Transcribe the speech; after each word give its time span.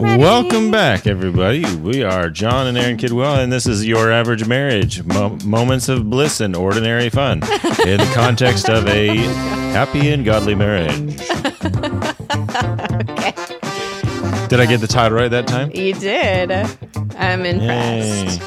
ready. 0.00 0.22
Welcome 0.22 0.70
back, 0.70 1.06
everybody. 1.06 1.64
We 1.76 2.02
are 2.02 2.28
John 2.30 2.66
and 2.66 2.76
Aaron 2.78 2.96
Kidwell, 2.96 3.42
and 3.42 3.52
this 3.52 3.66
is 3.66 3.86
Your 3.86 4.10
Average 4.12 4.46
Marriage 4.46 5.02
Mo- 5.04 5.38
Moments 5.44 5.88
of 5.88 6.08
Bliss 6.10 6.40
and 6.40 6.54
Ordinary 6.56 7.08
Fun 7.10 7.42
in 7.86 7.98
the 7.98 8.10
context 8.14 8.68
of 8.68 8.86
a 8.88 9.16
happy 9.72 10.10
and 10.10 10.24
godly 10.24 10.54
marriage. 10.54 11.16
Did 14.48 14.60
I 14.60 14.66
get 14.66 14.80
the 14.80 14.86
title 14.88 15.18
right 15.18 15.28
that 15.30 15.46
time? 15.46 15.70
You 15.72 15.92
did. 15.94 16.50
I'm 17.18 17.44
Yay. 17.44 17.50
impressed. 18.30 18.40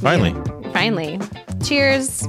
Finally. 0.00 0.34
Finally. 0.72 1.18
Cheers. 1.64 2.26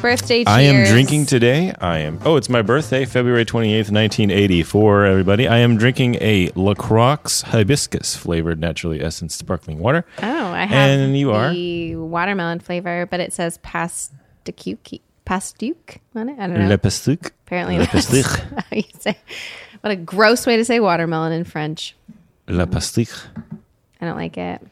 Birthday 0.00 0.44
cheers. 0.44 0.48
I 0.48 0.62
am 0.62 0.86
drinking 0.90 1.26
today. 1.26 1.74
I 1.78 1.98
am. 1.98 2.18
Oh, 2.24 2.36
it's 2.36 2.48
my 2.48 2.62
birthday, 2.62 3.04
February 3.04 3.44
28th, 3.44 3.90
1984, 3.92 5.04
everybody. 5.04 5.46
I 5.46 5.58
am 5.58 5.76
drinking 5.76 6.14
a 6.22 6.48
LaCroix 6.54 7.42
hibiscus 7.44 8.16
flavored 8.16 8.58
naturally 8.58 9.02
essence 9.02 9.34
sparkling 9.34 9.78
water. 9.78 10.06
Oh, 10.22 10.46
I 10.46 10.64
have 10.64 10.72
And 11.00 11.18
you 11.18 11.32
are? 11.32 11.52
the 11.52 11.96
watermelon 11.96 12.60
flavor, 12.60 13.06
but 13.10 13.20
it 13.20 13.34
says 13.34 13.58
pastuque. 13.58 15.00
Pastuque 15.26 15.98
on 16.14 16.30
it? 16.30 16.38
I 16.38 16.46
don't 16.46 16.58
know. 16.60 16.68
Le 16.68 16.78
Pastic. 16.78 17.32
Apparently 17.46 17.78
Le 17.78 17.84
Pastic. 17.86 18.24
how 18.56 18.76
you 18.76 18.82
say. 19.00 19.18
What 19.82 19.90
a 19.90 19.96
gross 19.96 20.46
way 20.46 20.56
to 20.56 20.64
say 20.64 20.80
watermelon 20.80 21.32
in 21.32 21.44
French. 21.44 21.94
Le 22.48 22.66
Pastic. 22.66 23.12
I 24.00 24.06
don't 24.06 24.16
like 24.16 24.38
it. 24.38 24.66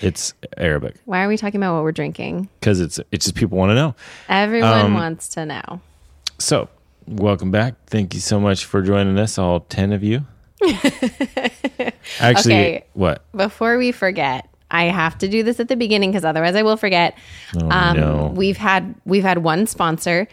It's 0.00 0.34
Arabic 0.56 0.94
Why 1.06 1.22
are 1.24 1.28
we 1.28 1.36
talking 1.36 1.58
about 1.60 1.74
what 1.74 1.82
we're 1.82 1.92
drinking? 1.92 2.48
because 2.60 2.80
it's 2.80 3.00
it's 3.10 3.24
just 3.26 3.34
people 3.36 3.58
want 3.58 3.70
to 3.70 3.74
know. 3.74 3.94
Everyone 4.28 4.72
Um, 4.86 4.94
wants 4.94 5.28
to 5.30 5.44
know. 5.46 5.80
So, 6.38 6.68
welcome 7.06 7.50
back. 7.50 7.74
Thank 7.86 8.14
you 8.14 8.20
so 8.20 8.38
much 8.38 8.64
for 8.64 8.80
joining 8.82 9.18
us, 9.18 9.38
all 9.38 9.60
ten 9.60 9.92
of 9.92 10.02
you. 10.04 10.24
Actually, 12.20 12.54
Okay. 12.54 12.84
what? 12.94 13.24
Before 13.36 13.78
we 13.78 13.92
forget, 13.92 14.48
I 14.70 14.84
have 14.84 15.16
to 15.18 15.28
do 15.28 15.42
this 15.42 15.60
at 15.60 15.68
the 15.68 15.76
beginning 15.76 16.10
because 16.10 16.24
otherwise 16.24 16.54
I 16.54 16.62
will 16.62 16.76
forget. 16.76 17.16
Oh 17.56 17.70
um, 17.70 17.96
no! 17.96 18.32
We've 18.36 18.56
had 18.56 18.94
we've 19.04 19.22
had 19.22 19.38
one 19.38 19.66
sponsor. 19.66 20.28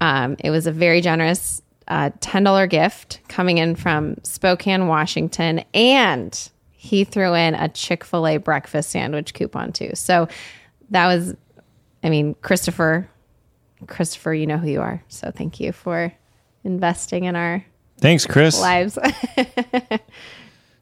Um, 0.00 0.36
it 0.38 0.50
was 0.50 0.66
a 0.66 0.72
very 0.72 1.00
generous 1.00 1.62
uh, 1.88 2.10
ten 2.20 2.44
dollar 2.44 2.66
gift 2.66 3.20
coming 3.28 3.58
in 3.58 3.74
from 3.76 4.16
Spokane, 4.22 4.86
Washington, 4.86 5.64
and 5.74 6.50
he 6.82 7.04
threw 7.04 7.34
in 7.34 7.54
a 7.54 7.68
Chick 7.68 8.04
fil 8.04 8.26
A 8.26 8.38
breakfast 8.38 8.88
sandwich 8.88 9.34
coupon 9.34 9.70
too. 9.70 9.90
So 9.92 10.28
that 10.88 11.06
was, 11.08 11.34
I 12.02 12.08
mean, 12.08 12.34
Christopher, 12.40 13.06
Christopher, 13.86 14.32
you 14.32 14.46
know 14.46 14.56
who 14.56 14.70
you 14.70 14.80
are. 14.80 15.02
So 15.08 15.30
thank 15.30 15.60
you 15.60 15.72
for 15.72 16.10
investing 16.64 17.24
in 17.24 17.36
our 17.36 17.62
Thanks, 17.98 18.24
Chris. 18.24 18.58
lives. 18.58 18.98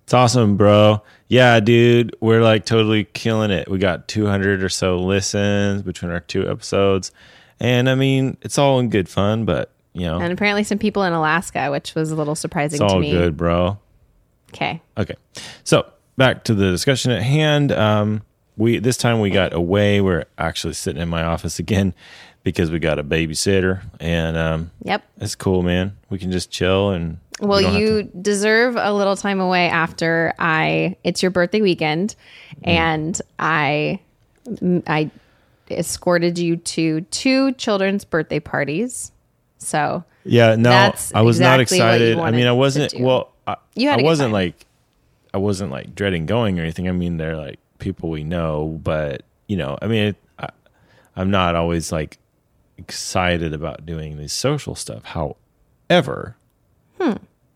It's 0.08 0.14
awesome, 0.14 0.56
bro. 0.56 1.02
Yeah, 1.28 1.60
dude, 1.60 2.16
we're 2.20 2.40
like 2.42 2.64
totally 2.64 3.04
killing 3.04 3.50
it. 3.50 3.70
We 3.70 3.76
got 3.76 4.08
200 4.08 4.62
or 4.62 4.70
so 4.70 4.96
listens 4.96 5.82
between 5.82 6.10
our 6.10 6.20
two 6.20 6.50
episodes, 6.50 7.12
and 7.60 7.90
I 7.90 7.94
mean, 7.94 8.38
it's 8.40 8.56
all 8.56 8.78
in 8.78 8.88
good 8.88 9.06
fun, 9.06 9.44
but 9.44 9.70
you 9.92 10.06
know, 10.06 10.18
and 10.18 10.32
apparently 10.32 10.64
some 10.64 10.78
people 10.78 11.02
in 11.02 11.12
Alaska, 11.12 11.70
which 11.70 11.94
was 11.94 12.10
a 12.10 12.16
little 12.16 12.34
surprising 12.34 12.80
it's 12.82 12.90
to 12.90 12.94
all 12.94 13.00
me. 13.00 13.10
good, 13.10 13.36
bro. 13.36 13.78
Okay. 14.54 14.80
Okay, 14.96 15.14
so 15.64 15.86
back 16.16 16.44
to 16.44 16.54
the 16.54 16.70
discussion 16.70 17.10
at 17.12 17.22
hand. 17.22 17.70
Um, 17.72 18.22
we 18.56 18.78
this 18.78 18.96
time 18.96 19.20
we 19.20 19.30
got 19.30 19.52
away. 19.52 20.00
We're 20.00 20.24
actually 20.38 20.74
sitting 20.74 21.00
in 21.00 21.08
my 21.08 21.22
office 21.22 21.58
again 21.58 21.94
because 22.42 22.70
we 22.70 22.78
got 22.78 22.98
a 22.98 23.04
babysitter, 23.04 23.82
and 24.00 24.36
um, 24.36 24.70
Yep. 24.84 25.02
it's 25.20 25.34
cool, 25.34 25.62
man. 25.62 25.96
We 26.10 26.18
can 26.18 26.32
just 26.32 26.50
chill 26.50 26.90
and. 26.90 27.18
Well, 27.40 27.60
you 27.60 28.02
to- 28.02 28.08
deserve 28.20 28.74
a 28.76 28.92
little 28.92 29.14
time 29.14 29.38
away 29.38 29.68
after 29.68 30.32
I. 30.40 30.96
It's 31.04 31.22
your 31.22 31.30
birthday 31.30 31.60
weekend, 31.60 32.16
Mm. 32.64 32.68
and 32.68 33.22
I, 33.38 34.00
I 34.88 35.10
escorted 35.70 36.38
you 36.38 36.56
to 36.56 37.02
two 37.02 37.52
children's 37.52 38.04
birthday 38.04 38.40
parties. 38.40 39.12
So 39.58 40.02
yeah, 40.24 40.56
no, 40.56 40.92
I 41.14 41.22
was 41.22 41.38
not 41.38 41.60
exactly 41.60 41.78
you 41.78 41.84
excited. 42.14 42.18
I 42.18 42.30
mean, 42.32 42.46
I 42.46 42.52
wasn't. 42.52 42.94
Well, 42.98 43.30
I, 43.48 43.56
You 43.74 43.90
I 43.90 44.02
wasn't 44.02 44.26
time. 44.28 44.32
like, 44.32 44.66
I 45.34 45.38
wasn't 45.38 45.72
like 45.72 45.94
dreading 45.94 46.26
going 46.26 46.58
or 46.60 46.62
anything. 46.62 46.88
I 46.88 46.92
mean, 46.92 47.16
they're 47.16 47.36
like 47.36 47.58
people 47.78 48.10
we 48.10 48.22
know, 48.24 48.78
but 48.84 49.22
you 49.48 49.56
know, 49.56 49.76
I 49.82 49.86
mean, 49.88 50.04
it, 50.08 50.16
I, 50.38 50.50
I'm 51.16 51.30
not 51.30 51.54
always 51.56 51.90
like 51.90 52.18
excited 52.76 53.52
about 53.52 53.84
doing 53.86 54.16
this 54.16 54.32
social 54.32 54.74
stuff. 54.74 55.02
However, 55.04 56.36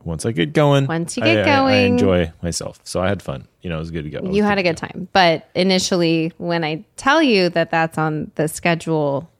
once 0.04 0.26
I 0.26 0.32
get 0.32 0.52
going, 0.52 0.84
Hmm. 0.86 0.88
Once 0.90 1.16
you 1.16 1.22
I- 1.22 1.34
get 1.34 1.48
I- 1.48 1.68
I, 1.70 1.72
enjoy 1.82 2.32
myself. 2.42 2.80
So 2.82 3.00
I 3.00 3.08
had 3.08 3.22
fun. 3.22 3.46
You 3.60 3.70
know, 3.70 3.76
it 3.76 3.80
was 3.80 3.90
good 3.92 4.02
to 4.04 4.10
go. 4.10 4.32
You 4.32 4.42
had 4.42 4.58
a 4.58 4.62
good 4.64 4.76
time, 4.76 5.06
but 5.12 5.48
initially, 5.54 6.32
when 6.38 6.64
I 6.64 6.84
tell 6.96 7.22
you 7.22 7.48
that 7.50 7.70
that's 7.70 7.96
on 7.98 8.32
the 8.34 8.48
schedule, 8.48 9.30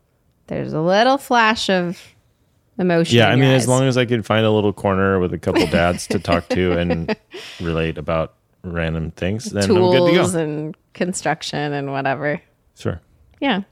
there's 0.47 0.73
a 0.73 0.81
little 0.81 1.19
flash 1.19 1.69
of 1.69 2.01
emotion. 2.79 3.17
Yeah, 3.17 3.27
I 3.27 3.31
your 3.31 3.39
mean, 3.39 3.51
as 3.55 3.63
eyes. 3.63 3.69
long 3.69 3.85
as 3.85 3.97
I 3.99 4.05
could 4.07 4.25
find 4.27 4.45
a 4.47 4.51
little 4.51 4.73
corner 4.73 5.19
with 5.19 5.33
a 5.33 5.39
couple 5.39 5.67
dads 5.69 6.07
to 6.09 6.19
talk 6.19 6.49
to 6.51 6.73
and 6.79 7.15
relate 7.61 7.99
about 7.99 8.35
random 8.65 9.11
things, 9.13 9.47
then 9.47 9.65
I'm 9.65 9.69
good 9.69 9.75
to 10.09 10.13
tools 10.15 10.33
go. 10.33 10.39
and 10.39 10.77
construction 10.95 11.73
and 11.73 11.91
whatever. 11.93 12.41
Sure. 12.77 13.01
Yeah. 13.41 13.63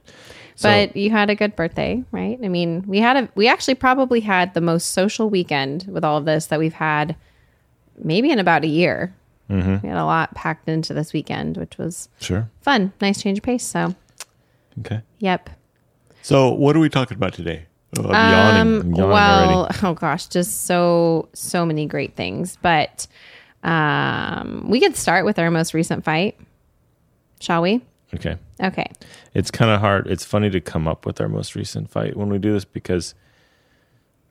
So- 0.55 0.69
But 0.69 0.95
you 0.95 1.09
had 1.09 1.29
a 1.29 1.35
good 1.35 1.55
birthday, 1.55 2.03
right? 2.11 2.37
I 2.43 2.47
mean, 2.47 2.83
we 2.87 2.99
had 2.99 3.17
a 3.17 3.29
we 3.35 3.47
actually 3.47 3.75
probably 3.75 4.19
had 4.19 4.53
the 4.53 4.61
most 4.61 4.91
social 4.91 5.29
weekend 5.29 5.85
with 5.89 6.03
all 6.03 6.17
of 6.17 6.25
this 6.25 6.47
that 6.47 6.59
we've 6.59 6.73
had 6.73 7.15
maybe 8.03 8.31
in 8.31 8.39
about 8.39 8.63
a 8.63 8.67
year. 8.67 9.15
Mm-hmm. 9.49 9.77
We 9.83 9.89
had 9.89 9.97
a 9.97 10.05
lot 10.05 10.33
packed 10.35 10.69
into 10.69 10.93
this 10.93 11.11
weekend, 11.13 11.57
which 11.57 11.77
was 11.77 12.07
Sure. 12.19 12.49
fun. 12.61 12.93
Nice 13.01 13.21
change 13.21 13.39
of 13.39 13.43
pace. 13.43 13.63
So, 13.65 13.95
Okay. 14.79 15.01
yep. 15.19 15.49
So, 16.21 16.49
what 16.53 16.75
are 16.75 16.79
we 16.79 16.87
talking 16.89 17.17
about 17.17 17.33
today? 17.33 17.65
Oh, 17.97 18.03
Um, 18.03 18.11
yawning. 18.13 18.57
I'm 18.59 18.95
yawning 18.95 19.09
well, 19.09 19.59
already. 19.65 19.79
oh 19.83 19.93
gosh, 19.93 20.27
just 20.27 20.65
so 20.65 21.29
so 21.33 21.65
many 21.65 21.85
great 21.85 22.15
things. 22.15 22.57
But 22.61 23.07
um, 23.63 24.65
we 24.67 24.79
could 24.79 24.95
start 24.95 25.25
with 25.25 25.37
our 25.39 25.51
most 25.51 25.73
recent 25.73 26.03
fight, 26.03 26.37
shall 27.39 27.61
we? 27.61 27.81
Okay. 28.13 28.37
Okay. 28.61 28.87
It's 29.33 29.51
kind 29.51 29.71
of 29.71 29.79
hard. 29.79 30.07
It's 30.07 30.25
funny 30.25 30.49
to 30.49 30.59
come 30.59 30.87
up 30.87 31.05
with 31.05 31.21
our 31.21 31.29
most 31.29 31.55
recent 31.55 31.89
fight 31.89 32.15
when 32.17 32.29
we 32.29 32.37
do 32.37 32.51
this 32.53 32.65
because 32.65 33.13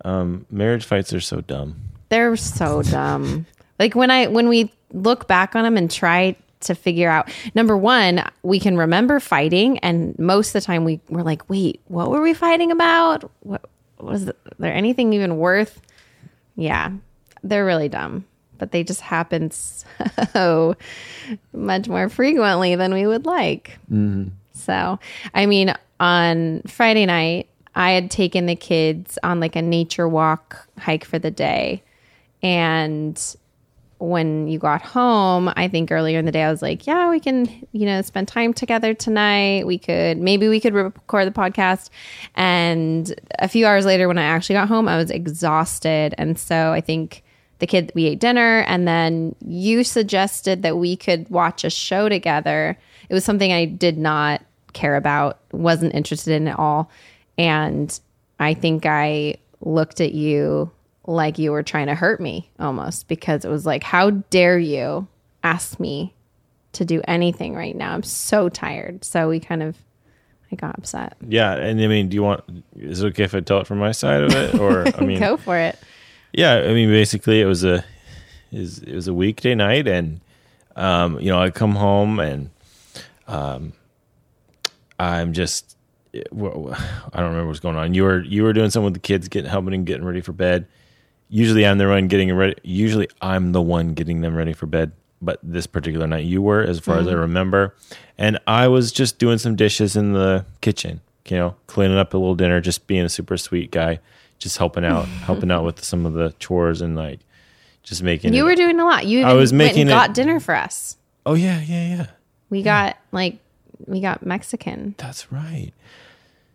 um, 0.04 0.46
marriage 0.50 0.84
fights 0.84 1.12
are 1.12 1.20
so 1.20 1.40
dumb. 1.40 1.80
They're 2.08 2.36
so 2.36 2.82
dumb. 2.82 3.46
Like 3.78 3.94
when 3.94 4.10
I 4.10 4.26
when 4.26 4.48
we 4.48 4.72
look 4.92 5.28
back 5.28 5.54
on 5.54 5.64
them 5.64 5.76
and 5.76 5.90
try 5.90 6.36
to 6.60 6.74
figure 6.74 7.10
out 7.10 7.30
number 7.54 7.76
one, 7.76 8.22
we 8.42 8.60
can 8.60 8.76
remember 8.76 9.20
fighting, 9.20 9.78
and 9.78 10.18
most 10.18 10.48
of 10.48 10.52
the 10.54 10.60
time 10.60 10.84
we 10.84 11.00
we're 11.08 11.22
like, 11.22 11.48
wait, 11.48 11.80
what 11.88 12.10
were 12.10 12.20
we 12.20 12.34
fighting 12.34 12.70
about? 12.70 13.30
What 13.40 13.68
was 13.98 14.26
there 14.58 14.72
anything 14.72 15.12
even 15.12 15.38
worth? 15.38 15.80
Yeah, 16.56 16.92
they're 17.42 17.64
really 17.64 17.88
dumb, 17.88 18.24
but 18.58 18.72
they 18.72 18.84
just 18.84 19.00
happen 19.00 19.50
so 20.32 20.76
much 21.52 21.88
more 21.88 22.08
frequently 22.08 22.76
than 22.76 22.92
we 22.92 23.06
would 23.06 23.26
like. 23.26 23.78
Mm-hmm. 23.90 24.28
So, 24.52 24.98
I 25.34 25.46
mean, 25.46 25.74
on 25.98 26.62
Friday 26.66 27.06
night, 27.06 27.48
I 27.74 27.92
had 27.92 28.10
taken 28.10 28.46
the 28.46 28.56
kids 28.56 29.18
on 29.22 29.40
like 29.40 29.56
a 29.56 29.62
nature 29.62 30.08
walk 30.08 30.68
hike 30.78 31.04
for 31.04 31.18
the 31.18 31.30
day. 31.30 31.82
And 32.42 33.36
when 34.00 34.48
you 34.48 34.58
got 34.58 34.80
home, 34.80 35.52
I 35.56 35.68
think 35.68 35.92
earlier 35.92 36.18
in 36.18 36.24
the 36.24 36.32
day, 36.32 36.42
I 36.42 36.50
was 36.50 36.62
like, 36.62 36.86
yeah, 36.86 37.10
we 37.10 37.20
can, 37.20 37.46
you 37.72 37.84
know, 37.84 38.00
spend 38.00 38.28
time 38.28 38.54
together 38.54 38.94
tonight. 38.94 39.66
We 39.66 39.78
could, 39.78 40.16
maybe 40.16 40.48
we 40.48 40.58
could 40.58 40.72
record 40.72 41.26
the 41.26 41.38
podcast. 41.38 41.90
And 42.34 43.14
a 43.38 43.46
few 43.46 43.66
hours 43.66 43.84
later, 43.84 44.08
when 44.08 44.16
I 44.16 44.22
actually 44.22 44.54
got 44.54 44.68
home, 44.68 44.88
I 44.88 44.96
was 44.96 45.10
exhausted. 45.10 46.14
And 46.16 46.38
so 46.38 46.72
I 46.72 46.80
think 46.80 47.22
the 47.58 47.66
kid, 47.66 47.92
we 47.94 48.06
ate 48.06 48.20
dinner. 48.20 48.60
And 48.60 48.88
then 48.88 49.36
you 49.44 49.84
suggested 49.84 50.62
that 50.62 50.78
we 50.78 50.96
could 50.96 51.28
watch 51.28 51.62
a 51.62 51.70
show 51.70 52.08
together. 52.08 52.78
It 53.10 53.14
was 53.14 53.24
something 53.24 53.52
I 53.52 53.66
did 53.66 53.98
not 53.98 54.42
care 54.72 54.96
about, 54.96 55.40
wasn't 55.52 55.94
interested 55.94 56.32
in 56.32 56.48
at 56.48 56.58
all. 56.58 56.90
And 57.36 58.00
I 58.38 58.54
think 58.54 58.86
I 58.86 59.36
looked 59.60 60.00
at 60.00 60.14
you 60.14 60.70
like 61.06 61.38
you 61.38 61.52
were 61.52 61.62
trying 61.62 61.86
to 61.86 61.94
hurt 61.94 62.20
me 62.20 62.50
almost 62.58 63.08
because 63.08 63.44
it 63.44 63.48
was 63.50 63.64
like, 63.66 63.82
how 63.82 64.10
dare 64.10 64.58
you 64.58 65.06
ask 65.42 65.80
me 65.80 66.14
to 66.72 66.84
do 66.84 67.00
anything 67.08 67.54
right 67.54 67.74
now? 67.74 67.92
I'm 67.94 68.02
so 68.02 68.48
tired. 68.48 69.04
So 69.04 69.28
we 69.28 69.40
kind 69.40 69.62
of, 69.62 69.76
I 70.52 70.56
got 70.56 70.76
upset. 70.78 71.16
Yeah, 71.26 71.52
and 71.54 71.80
I 71.80 71.86
mean, 71.86 72.08
do 72.08 72.14
you 72.16 72.22
want? 72.22 72.42
Is 72.76 73.02
it 73.02 73.06
okay 73.08 73.24
if 73.24 73.34
I 73.34 73.40
tell 73.40 73.60
it 73.60 73.66
from 73.66 73.78
my 73.78 73.92
side 73.92 74.22
of 74.22 74.32
it, 74.34 74.54
or 74.58 74.86
I 74.96 75.00
mean, 75.04 75.18
Go 75.20 75.36
for 75.36 75.56
it. 75.56 75.78
yeah, 76.32 76.54
I 76.56 76.72
mean, 76.74 76.88
basically, 76.90 77.40
it 77.40 77.46
was 77.46 77.64
a, 77.64 77.84
is 78.52 78.80
it 78.80 78.94
was 78.94 79.06
a 79.08 79.14
weekday 79.14 79.54
night, 79.54 79.86
and 79.86 80.20
um, 80.76 81.18
you 81.20 81.30
know, 81.30 81.40
I 81.40 81.50
come 81.50 81.76
home 81.76 82.18
and 82.20 82.50
um, 83.28 83.72
I'm 84.98 85.32
just, 85.32 85.76
I 86.14 86.18
don't 86.32 86.74
remember 87.14 87.46
what's 87.46 87.60
going 87.60 87.76
on. 87.76 87.94
You 87.94 88.02
were 88.02 88.20
you 88.22 88.42
were 88.42 88.52
doing 88.52 88.70
something 88.70 88.86
with 88.86 88.94
the 88.94 89.00
kids, 89.00 89.28
getting 89.28 89.48
helping 89.50 89.72
and 89.74 89.86
getting 89.86 90.04
ready 90.04 90.20
for 90.20 90.32
bed. 90.32 90.66
Usually 91.30 91.64
I'm 91.64 91.78
the 91.78 91.88
one 91.88 92.08
getting 92.08 92.34
ready. 92.34 92.56
Usually 92.62 93.08
I'm 93.22 93.52
the 93.52 93.62
one 93.62 93.94
getting 93.94 94.20
them 94.20 94.34
ready 94.34 94.52
for 94.52 94.66
bed. 94.66 94.92
But 95.22 95.38
this 95.42 95.66
particular 95.66 96.06
night 96.06 96.24
you 96.24 96.40
were, 96.40 96.62
as 96.62 96.80
far 96.80 96.98
as 96.98 97.06
I 97.06 97.10
mm-hmm. 97.10 97.20
remember. 97.20 97.76
And 98.16 98.38
I 98.46 98.68
was 98.68 98.90
just 98.90 99.18
doing 99.18 99.36
some 99.36 99.54
dishes 99.54 99.94
in 99.94 100.14
the 100.14 100.46
kitchen, 100.62 101.02
you 101.28 101.36
know, 101.36 101.56
cleaning 101.66 101.98
up 101.98 102.14
a 102.14 102.18
little 102.18 102.34
dinner, 102.34 102.60
just 102.60 102.86
being 102.86 103.04
a 103.04 103.08
super 103.08 103.36
sweet 103.36 103.70
guy, 103.70 104.00
just 104.38 104.56
helping 104.56 104.84
out, 104.84 105.06
helping 105.24 105.50
out 105.50 105.64
with 105.64 105.84
some 105.84 106.06
of 106.06 106.14
the 106.14 106.34
chores 106.38 106.80
and 106.80 106.96
like 106.96 107.20
just 107.82 108.02
making 108.02 108.32
You 108.32 108.44
it- 108.44 108.50
were 108.50 108.54
doing 108.54 108.80
a 108.80 108.84
lot. 108.84 109.06
You 109.06 109.20
even 109.20 109.30
I 109.30 109.34
was 109.34 109.52
making 109.52 109.88
it- 109.88 109.90
got 109.90 110.14
dinner 110.14 110.40
for 110.40 110.54
us. 110.54 110.96
Oh 111.26 111.34
yeah, 111.34 111.60
yeah, 111.60 111.96
yeah. 111.96 112.06
We 112.48 112.62
got 112.62 112.96
like 113.12 113.38
we 113.86 114.00
got 114.00 114.24
Mexican. 114.24 114.94
That's 114.96 115.30
right. 115.30 115.72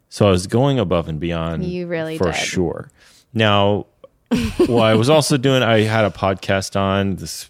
So 0.09 0.27
I 0.27 0.31
was 0.31 0.47
going 0.47 0.79
above 0.79 1.07
and 1.07 1.19
beyond. 1.19 1.65
You 1.65 1.85
really 1.85 2.17
for 2.17 2.31
did. 2.31 2.35
sure. 2.35 2.89
Now, 3.33 3.85
well, 4.59 4.81
I 4.81 4.95
was 4.95 5.09
also 5.09 5.37
doing. 5.37 5.63
I 5.63 5.81
had 5.81 6.05
a 6.05 6.09
podcast 6.09 6.79
on 6.79 7.15
this 7.15 7.49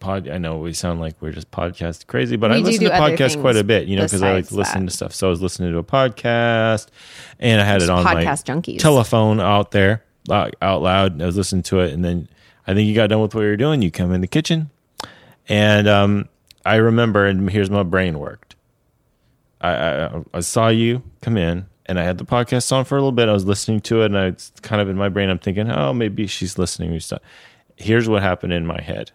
pod. 0.00 0.28
I 0.28 0.38
know 0.38 0.58
we 0.58 0.72
sound 0.72 1.00
like 1.00 1.14
we're 1.20 1.32
just 1.32 1.50
podcast 1.50 2.06
crazy, 2.06 2.36
but 2.36 2.52
I 2.52 2.56
We 2.56 2.60
do 2.62 2.66
listen 2.66 2.84
to 2.84 2.90
podcasts 2.90 3.40
quite 3.40 3.56
a 3.56 3.64
bit. 3.64 3.88
You 3.88 3.96
know, 3.96 4.02
because 4.02 4.22
I 4.22 4.32
like 4.32 4.48
to 4.48 4.54
listen 4.54 4.86
that. 4.86 4.90
to 4.90 4.96
stuff. 4.96 5.14
So 5.14 5.26
I 5.26 5.30
was 5.30 5.42
listening 5.42 5.72
to 5.72 5.78
a 5.78 5.84
podcast, 5.84 6.88
and 7.38 7.60
I 7.60 7.64
had 7.64 7.82
it 7.82 7.90
on 7.90 8.04
my 8.04 8.24
podcast 8.24 8.44
junkies. 8.44 8.78
telephone 8.78 9.40
out 9.40 9.70
there 9.70 10.02
uh, 10.30 10.50
out 10.62 10.82
loud. 10.82 11.20
I 11.20 11.26
was 11.26 11.36
listening 11.36 11.62
to 11.64 11.80
it, 11.80 11.92
and 11.92 12.04
then 12.04 12.28
I 12.66 12.74
think 12.74 12.88
you 12.88 12.94
got 12.94 13.08
done 13.08 13.20
with 13.20 13.34
what 13.34 13.42
you 13.42 13.48
were 13.48 13.56
doing. 13.56 13.82
You 13.82 13.90
come 13.90 14.12
in 14.12 14.20
the 14.20 14.26
kitchen, 14.26 14.70
and 15.48 15.88
um, 15.88 16.28
I 16.64 16.76
remember, 16.76 17.26
and 17.26 17.48
here's 17.50 17.70
my 17.70 17.82
brain 17.82 18.18
worked. 18.18 18.56
I, 19.60 19.70
I 19.70 20.22
I 20.34 20.40
saw 20.40 20.68
you 20.68 21.02
come 21.22 21.36
in, 21.36 21.66
and 21.86 21.98
I 21.98 22.04
had 22.04 22.18
the 22.18 22.24
podcast 22.24 22.70
on 22.72 22.84
for 22.84 22.96
a 22.96 23.00
little 23.00 23.12
bit. 23.12 23.28
I 23.28 23.32
was 23.32 23.44
listening 23.44 23.80
to 23.82 24.02
it, 24.02 24.06
and 24.06 24.18
I 24.18 24.26
it's 24.26 24.52
kind 24.62 24.80
of 24.82 24.88
in 24.88 24.96
my 24.96 25.08
brain. 25.08 25.30
I'm 25.30 25.38
thinking, 25.38 25.70
oh, 25.70 25.92
maybe 25.92 26.26
she's 26.26 26.58
listening 26.58 26.92
to 26.92 27.00
stuff. 27.00 27.22
Here's 27.76 28.08
what 28.08 28.22
happened 28.22 28.52
in 28.52 28.66
my 28.66 28.80
head. 28.80 29.12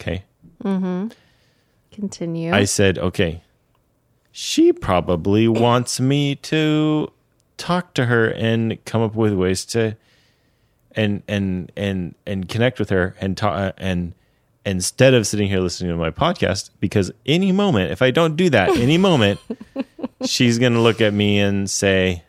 Okay, 0.00 0.24
Mm-hmm. 0.64 1.08
Continue. 1.92 2.52
I 2.52 2.64
said, 2.64 2.98
okay, 2.98 3.42
she 4.30 4.72
probably 4.72 5.46
wants 5.48 6.00
me 6.00 6.36
to 6.36 7.12
talk 7.58 7.94
to 7.94 8.06
her 8.06 8.30
and 8.32 8.82
come 8.84 9.02
up 9.02 9.14
with 9.14 9.34
ways 9.34 9.64
to 9.66 9.96
and 10.92 11.22
and 11.28 11.70
and 11.76 12.14
and 12.26 12.48
connect 12.48 12.78
with 12.78 12.90
her 12.90 13.14
and 13.20 13.36
talk 13.36 13.74
and 13.76 14.14
instead 14.64 15.14
of 15.14 15.26
sitting 15.26 15.48
here 15.48 15.60
listening 15.60 15.90
to 15.90 15.96
my 15.96 16.10
podcast 16.10 16.70
because 16.80 17.10
any 17.26 17.50
moment 17.52 17.90
if 17.90 18.00
I 18.02 18.10
don't 18.10 18.36
do 18.36 18.48
that 18.50 18.70
any 18.76 18.96
moment 18.98 19.40
she's 20.24 20.58
going 20.58 20.74
to 20.74 20.80
look 20.80 21.00
at 21.00 21.12
me 21.12 21.38
and 21.40 21.68
say 21.68 22.22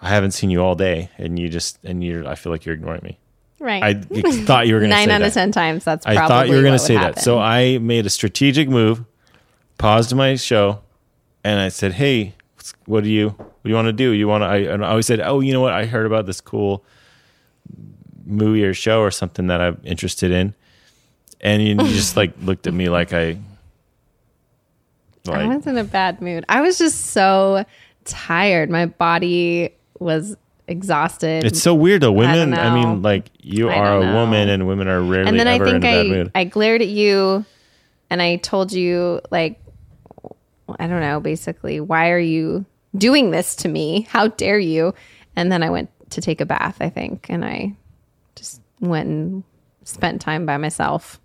I 0.00 0.08
haven't 0.08 0.30
seen 0.30 0.50
you 0.50 0.62
all 0.62 0.74
day 0.74 1.10
and 1.18 1.38
you 1.38 1.48
just 1.48 1.78
and 1.84 2.02
you're 2.02 2.26
I 2.26 2.34
feel 2.34 2.52
like 2.52 2.64
you're 2.64 2.74
ignoring 2.74 3.02
me. 3.02 3.18
right. 3.58 3.82
I 3.82 3.94
thought 4.44 4.66
you 4.66 4.74
were 4.74 4.80
going 4.80 4.90
to 4.90 4.96
say 4.96 5.06
Nine 5.06 5.10
out 5.10 5.26
of 5.26 5.34
ten 5.34 5.52
times. 5.52 5.84
That's 5.84 6.06
I 6.06 6.14
thought 6.26 6.48
you 6.48 6.54
were 6.54 6.62
going 6.62 6.72
to 6.72 6.78
say 6.78 6.94
that. 6.94 7.18
So 7.20 7.38
I 7.38 7.78
made 7.78 8.06
a 8.06 8.10
strategic 8.10 8.68
move, 8.68 9.04
paused 9.76 10.14
my 10.14 10.36
show, 10.36 10.80
and 11.42 11.58
I 11.58 11.68
said, 11.68 11.94
"Hey, 11.94 12.34
what 12.86 13.02
do 13.02 13.10
you 13.10 13.30
what 13.30 13.62
do 13.64 13.70
you 13.70 13.74
want 13.74 13.86
to 13.86 13.92
do? 13.92 14.10
You 14.12 14.28
want 14.28 14.42
to?" 14.42 14.46
I, 14.46 14.56
and 14.58 14.84
I 14.84 14.90
always 14.90 15.06
said, 15.06 15.20
"Oh, 15.20 15.40
you 15.40 15.52
know 15.52 15.60
what? 15.60 15.72
I 15.72 15.86
heard 15.86 16.06
about 16.06 16.26
this 16.26 16.40
cool 16.40 16.84
movie 18.24 18.64
or 18.64 18.72
show 18.74 19.00
or 19.00 19.10
something 19.10 19.48
that 19.48 19.60
I'm 19.60 19.80
interested 19.82 20.30
in," 20.30 20.54
and 21.40 21.62
you, 21.62 21.76
just 21.88 22.16
like 22.16 22.32
looked 22.42 22.66
at 22.66 22.74
me 22.74 22.88
like 22.88 23.12
I. 23.12 23.38
I 25.26 25.46
was 25.46 25.66
in 25.66 25.76
a 25.76 25.84
bad 25.84 26.22
mood. 26.22 26.46
I 26.48 26.62
was 26.62 26.78
just 26.78 27.06
so 27.08 27.66
tired. 28.06 28.70
My 28.70 28.86
body 28.86 29.74
was 29.98 30.36
exhausted. 30.66 31.44
it's 31.44 31.62
so 31.62 31.74
weird 31.74 32.00
though. 32.00 32.12
Women, 32.12 32.54
I, 32.54 32.68
know. 32.68 32.74
mean, 32.74 33.02
like 33.02 33.26
you 33.38 33.68
I 33.68 33.76
are 33.76 33.96
a 33.96 34.14
woman, 34.14 34.48
and 34.48 34.66
women 34.66 34.88
are 34.88 35.02
rarely 35.02 35.28
and 35.28 35.38
then 35.38 35.46
I 35.46 35.58
think 35.58 35.84
I 35.84 36.02
mood. 36.04 36.32
I 36.34 36.44
glared 36.44 36.80
at 36.80 36.88
you, 36.88 37.44
and 38.08 38.22
I 38.22 38.36
told 38.36 38.72
you 38.72 39.20
like 39.30 39.60
I 40.78 40.86
don't 40.86 41.00
know, 41.00 41.20
basically, 41.20 41.80
why 41.80 42.10
are 42.10 42.18
you 42.18 42.66
doing 42.96 43.30
this 43.30 43.56
to 43.56 43.68
me? 43.68 44.02
How 44.10 44.28
dare 44.28 44.58
you? 44.58 44.94
And 45.36 45.50
then 45.50 45.62
I 45.62 45.70
went 45.70 45.90
to 46.10 46.20
take 46.20 46.40
a 46.40 46.46
bath. 46.46 46.78
I 46.80 46.90
think, 46.90 47.26
and 47.28 47.44
I 47.44 47.74
just 48.34 48.60
went 48.80 49.08
and 49.08 49.44
spent 49.84 50.20
time 50.20 50.46
by 50.46 50.56
myself. 50.56 51.20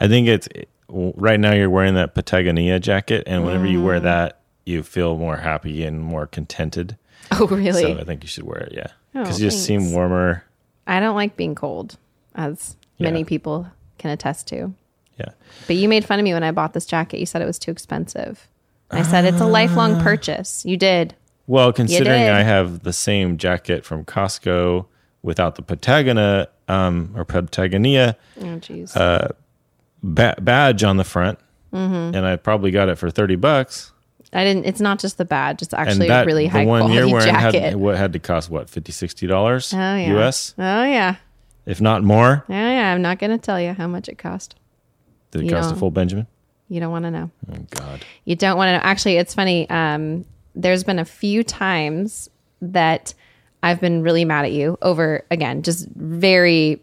I 0.00 0.08
think 0.08 0.28
it's 0.28 0.48
right 0.88 1.40
now 1.40 1.52
you're 1.52 1.70
wearing 1.70 1.94
that 1.94 2.14
Patagonia 2.14 2.78
jacket, 2.80 3.24
and 3.26 3.44
whenever 3.44 3.66
you 3.66 3.80
Mm. 3.80 3.84
wear 3.84 4.00
that, 4.00 4.38
you 4.66 4.82
feel 4.82 5.16
more 5.16 5.36
happy 5.38 5.84
and 5.84 6.00
more 6.00 6.26
contented. 6.26 6.96
Oh, 7.30 7.46
really? 7.46 7.82
So 7.82 7.98
I 7.98 8.04
think 8.04 8.22
you 8.22 8.28
should 8.28 8.44
wear 8.44 8.58
it, 8.58 8.72
yeah, 8.74 8.88
Oh, 9.14 9.20
because 9.22 9.40
you 9.40 9.46
just 9.48 9.64
seem 9.64 9.92
warmer. 9.92 10.44
I 10.86 11.00
don't 11.00 11.14
like 11.16 11.36
being 11.36 11.54
cold, 11.54 11.96
as 12.34 12.76
many 12.98 13.24
people 13.24 13.66
can 13.98 14.10
attest 14.10 14.48
to. 14.48 14.74
Yeah, 15.18 15.30
But 15.66 15.76
you 15.76 15.88
made 15.88 16.04
fun 16.04 16.18
of 16.18 16.24
me 16.24 16.34
when 16.34 16.42
I 16.42 16.50
bought 16.50 16.72
this 16.74 16.84
jacket. 16.84 17.20
You 17.20 17.26
said 17.26 17.40
it 17.40 17.46
was 17.46 17.58
too 17.58 17.70
expensive. 17.70 18.48
I 18.90 19.02
said 19.02 19.24
it's 19.24 19.40
a 19.40 19.46
lifelong 19.46 19.94
Ah. 19.94 20.02
purchase. 20.02 20.64
You 20.66 20.76
did. 20.76 21.14
well, 21.46 21.72
considering 21.72 22.20
did. 22.22 22.30
I 22.30 22.42
have 22.42 22.82
the 22.82 22.92
same 22.92 23.36
jacket 23.38 23.84
from 23.84 24.04
Costco 24.04 24.86
without 25.22 25.54
the 25.54 25.62
Patagonia 25.62 26.48
um, 26.68 27.12
or 27.16 27.24
Patagonia 27.24 28.16
Oh, 28.40 28.44
jeez. 28.60 28.94
Uh, 28.96 29.28
ba- 30.02 30.36
badge 30.40 30.82
on 30.84 30.96
the 30.96 31.04
front, 31.04 31.38
Mm-hmm. 31.72 32.14
and 32.14 32.26
I 32.26 32.36
probably 32.36 32.70
got 32.70 32.88
it 32.90 32.96
for 32.98 33.10
thirty 33.10 33.36
bucks. 33.36 33.92
I 34.34 34.44
didn't. 34.44 34.64
It's 34.66 34.80
not 34.80 34.98
just 34.98 35.16
the 35.18 35.24
badge. 35.24 35.62
It's 35.62 35.72
actually 35.74 36.08
that 36.08 36.24
a 36.24 36.26
really 36.26 36.46
high 36.46 36.64
the 36.64 36.68
one 36.68 36.82
quality 36.82 37.10
jacket. 37.26 37.62
had 37.62 37.76
what 37.76 37.96
had 37.96 38.12
to 38.14 38.18
cost 38.18 38.48
what 38.50 38.68
50 38.70 39.26
dollars 39.26 39.72
oh 39.74 39.76
yeah. 39.76 40.18
US, 40.18 40.54
Oh 40.58 40.84
yeah. 40.84 41.16
if 41.66 41.80
not 41.80 42.02
more. 42.02 42.44
Oh 42.48 42.52
yeah. 42.52 42.92
I'm 42.92 43.02
not 43.02 43.18
going 43.18 43.30
to 43.30 43.38
tell 43.38 43.60
you 43.60 43.72
how 43.74 43.86
much 43.86 44.08
it 44.08 44.16
cost. 44.18 44.54
Did 45.32 45.42
it 45.42 45.44
You 45.46 45.50
cost 45.50 45.72
a 45.74 45.76
full 45.76 45.90
Benjamin? 45.90 46.26
You 46.68 46.80
don't 46.80 46.90
want 46.92 47.04
to 47.04 47.10
know. 47.10 47.30
Oh 47.50 47.58
God. 47.70 48.02
You 48.24 48.36
don't 48.36 48.56
want 48.56 48.68
to 48.68 48.72
know. 48.78 48.82
Actually, 48.82 49.16
it's 49.18 49.34
funny. 49.34 49.68
Um, 49.68 50.24
there's 50.54 50.84
been 50.84 50.98
a 50.98 51.04
few 51.04 51.42
times 51.44 52.30
that 52.62 53.12
I've 53.62 53.80
been 53.80 54.02
really 54.02 54.24
mad 54.24 54.46
at 54.46 54.52
you 54.52 54.78
over 54.80 55.24
again, 55.30 55.62
just 55.62 55.86
very 55.90 56.80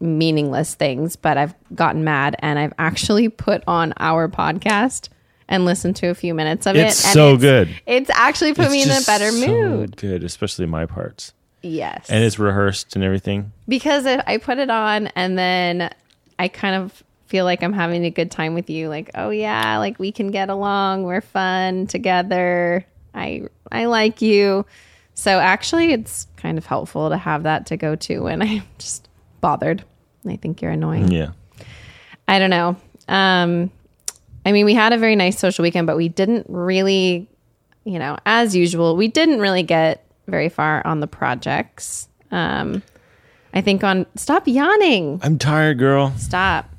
meaningless 0.00 0.74
things, 0.74 1.16
but 1.16 1.36
I've 1.36 1.54
gotten 1.74 2.04
mad 2.04 2.36
and 2.40 2.58
I've 2.58 2.72
actually 2.78 3.28
put 3.28 3.62
on 3.66 3.92
our 3.98 4.28
podcast 4.28 5.08
and 5.48 5.64
listened 5.64 5.96
to 5.96 6.08
a 6.08 6.14
few 6.14 6.32
minutes 6.34 6.66
of 6.66 6.76
It's 6.76 7.00
it. 7.00 7.06
and 7.06 7.12
so 7.14 7.36
good. 7.36 7.68
It's 7.86 8.10
actually 8.10 8.54
put 8.54 8.66
It's 8.66 8.72
me 8.72 8.82
in 8.82 8.88
a 8.90 9.00
better 9.06 9.30
so 9.30 9.46
mood. 9.46 9.96
Good, 9.96 10.24
especially 10.24 10.66
my 10.66 10.86
parts. 10.86 11.32
Yes. 11.62 12.08
And 12.08 12.24
it's 12.24 12.38
rehearsed 12.38 12.94
and 12.94 13.04
everything. 13.04 13.52
because 13.68 14.06
I, 14.06 14.22
I 14.26 14.36
put 14.38 14.58
it 14.58 14.70
on 14.70 15.08
and 15.08 15.36
then 15.36 15.90
I 16.38 16.48
kind 16.48 16.76
of 16.82 17.02
feel 17.26 17.44
like 17.44 17.62
I'm 17.62 17.74
having 17.74 18.04
a 18.06 18.10
good 18.10 18.30
time 18.30 18.54
with 18.54 18.70
you. 18.70 18.88
Like, 18.88 19.10
oh 19.14 19.28
yeah, 19.30 19.76
like 19.78 19.98
we 19.98 20.10
can 20.12 20.30
get 20.30 20.48
along. 20.48 21.02
We're 21.02 21.20
fun 21.20 21.86
together. 21.86 22.86
I 23.14 23.42
I 23.70 23.84
like 23.86 24.22
you. 24.22 24.64
So 25.14 25.38
actually, 25.38 25.92
it's 25.92 26.26
kind 26.38 26.56
of 26.56 26.64
helpful 26.64 27.10
to 27.10 27.18
have 27.18 27.42
that 27.42 27.66
to 27.66 27.76
go 27.76 27.94
to 27.96 28.20
when 28.20 28.40
I'm 28.46 28.62
just 28.78 29.08
bothered. 29.40 29.84
I 30.28 30.36
think 30.36 30.60
you're 30.62 30.70
annoying. 30.72 31.10
Yeah. 31.10 31.30
I 32.28 32.38
don't 32.38 32.50
know. 32.50 32.76
Um, 33.08 33.70
I 34.44 34.52
mean, 34.52 34.64
we 34.64 34.74
had 34.74 34.92
a 34.92 34.98
very 34.98 35.16
nice 35.16 35.38
social 35.38 35.62
weekend, 35.62 35.86
but 35.86 35.96
we 35.96 36.08
didn't 36.08 36.46
really, 36.48 37.28
you 37.84 37.98
know, 37.98 38.16
as 38.24 38.54
usual, 38.54 38.96
we 38.96 39.08
didn't 39.08 39.40
really 39.40 39.62
get 39.62 40.04
very 40.26 40.48
far 40.48 40.86
on 40.86 41.00
the 41.00 41.06
projects. 41.06 42.08
Um, 42.30 42.82
I 43.52 43.60
think 43.60 43.82
on 43.82 44.06
stop 44.14 44.46
yawning. 44.46 45.20
I'm 45.22 45.38
tired, 45.38 45.78
girl. 45.78 46.12
Stop. 46.16 46.70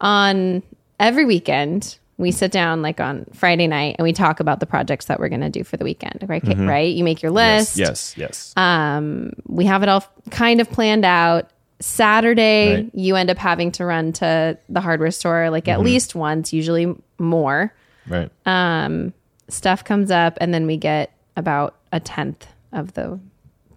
On 0.00 0.62
every 0.98 1.24
weekend, 1.24 1.98
we 2.16 2.32
sit 2.32 2.50
down 2.50 2.82
like 2.82 3.00
on 3.00 3.26
Friday 3.32 3.66
night 3.66 3.96
and 3.98 4.04
we 4.04 4.12
talk 4.12 4.40
about 4.40 4.60
the 4.60 4.66
projects 4.66 5.06
that 5.06 5.20
we're 5.20 5.28
going 5.28 5.40
to 5.40 5.50
do 5.50 5.62
for 5.64 5.76
the 5.76 5.84
weekend. 5.84 6.24
Right? 6.26 6.42
Right? 6.44 6.94
You 6.94 7.04
make 7.04 7.22
your 7.22 7.30
list. 7.30 7.76
Yes, 7.76 8.14
yes. 8.16 8.56
Uh, 8.56 9.30
We 9.46 9.66
have 9.66 9.82
it 9.82 9.88
all 9.88 10.04
kind 10.30 10.60
of 10.60 10.70
planned 10.70 11.04
out. 11.04 11.50
Saturday, 11.80 12.74
Right. 12.76 12.90
you 12.94 13.16
end 13.16 13.30
up 13.30 13.38
having 13.38 13.72
to 13.72 13.84
run 13.84 14.12
to 14.14 14.56
the 14.68 14.80
hardware 14.80 15.10
store 15.10 15.50
like 15.50 15.68
at 15.68 15.80
least 15.80 16.14
once, 16.14 16.52
usually 16.52 16.94
more. 17.18 17.72
right. 18.08 18.30
uh, 18.46 19.10
Stuff 19.48 19.84
comes 19.84 20.10
up, 20.10 20.38
and 20.40 20.54
then 20.54 20.66
we 20.66 20.76
get 20.78 21.12
about 21.36 21.74
a 21.92 22.00
tenth 22.00 22.46
of 22.72 22.94
the 22.94 23.20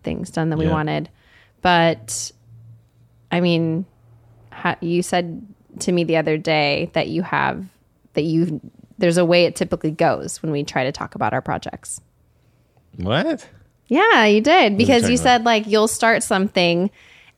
things 0.04 0.30
done 0.32 0.50
that 0.50 0.58
we 0.58 0.66
Yeah. 0.66 0.72
wanted. 0.72 1.10
But 1.62 2.32
I 3.32 3.42
mean, 3.42 3.86
ha- 4.52 4.78
you 4.80 5.02
said 5.02 5.46
to 5.80 5.92
me 5.92 6.06
the 6.06 6.16
other 6.18 6.38
day 6.38 6.90
that 6.94 7.10
you 7.10 7.22
have 7.24 7.66
that 8.14 8.24
you 8.24 8.62
there's 8.98 9.18
a 9.18 9.26
way 9.26 9.44
it 9.46 9.56
typically 9.56 9.92
goes 9.92 10.42
when 10.42 10.52
we 10.52 10.64
try 10.64 10.86
to 10.86 10.92
talk 10.94 11.14
about 11.16 11.34
our 11.34 11.42
projects. 11.42 12.00
what? 12.96 13.48
Yeah, 13.88 14.26
you 14.26 14.42
did 14.42 14.78
because 14.78 15.10
you 15.10 15.16
about? 15.16 15.24
said 15.24 15.44
like 15.46 15.68
you'll 15.68 15.88
start 15.90 16.24
something 16.24 16.90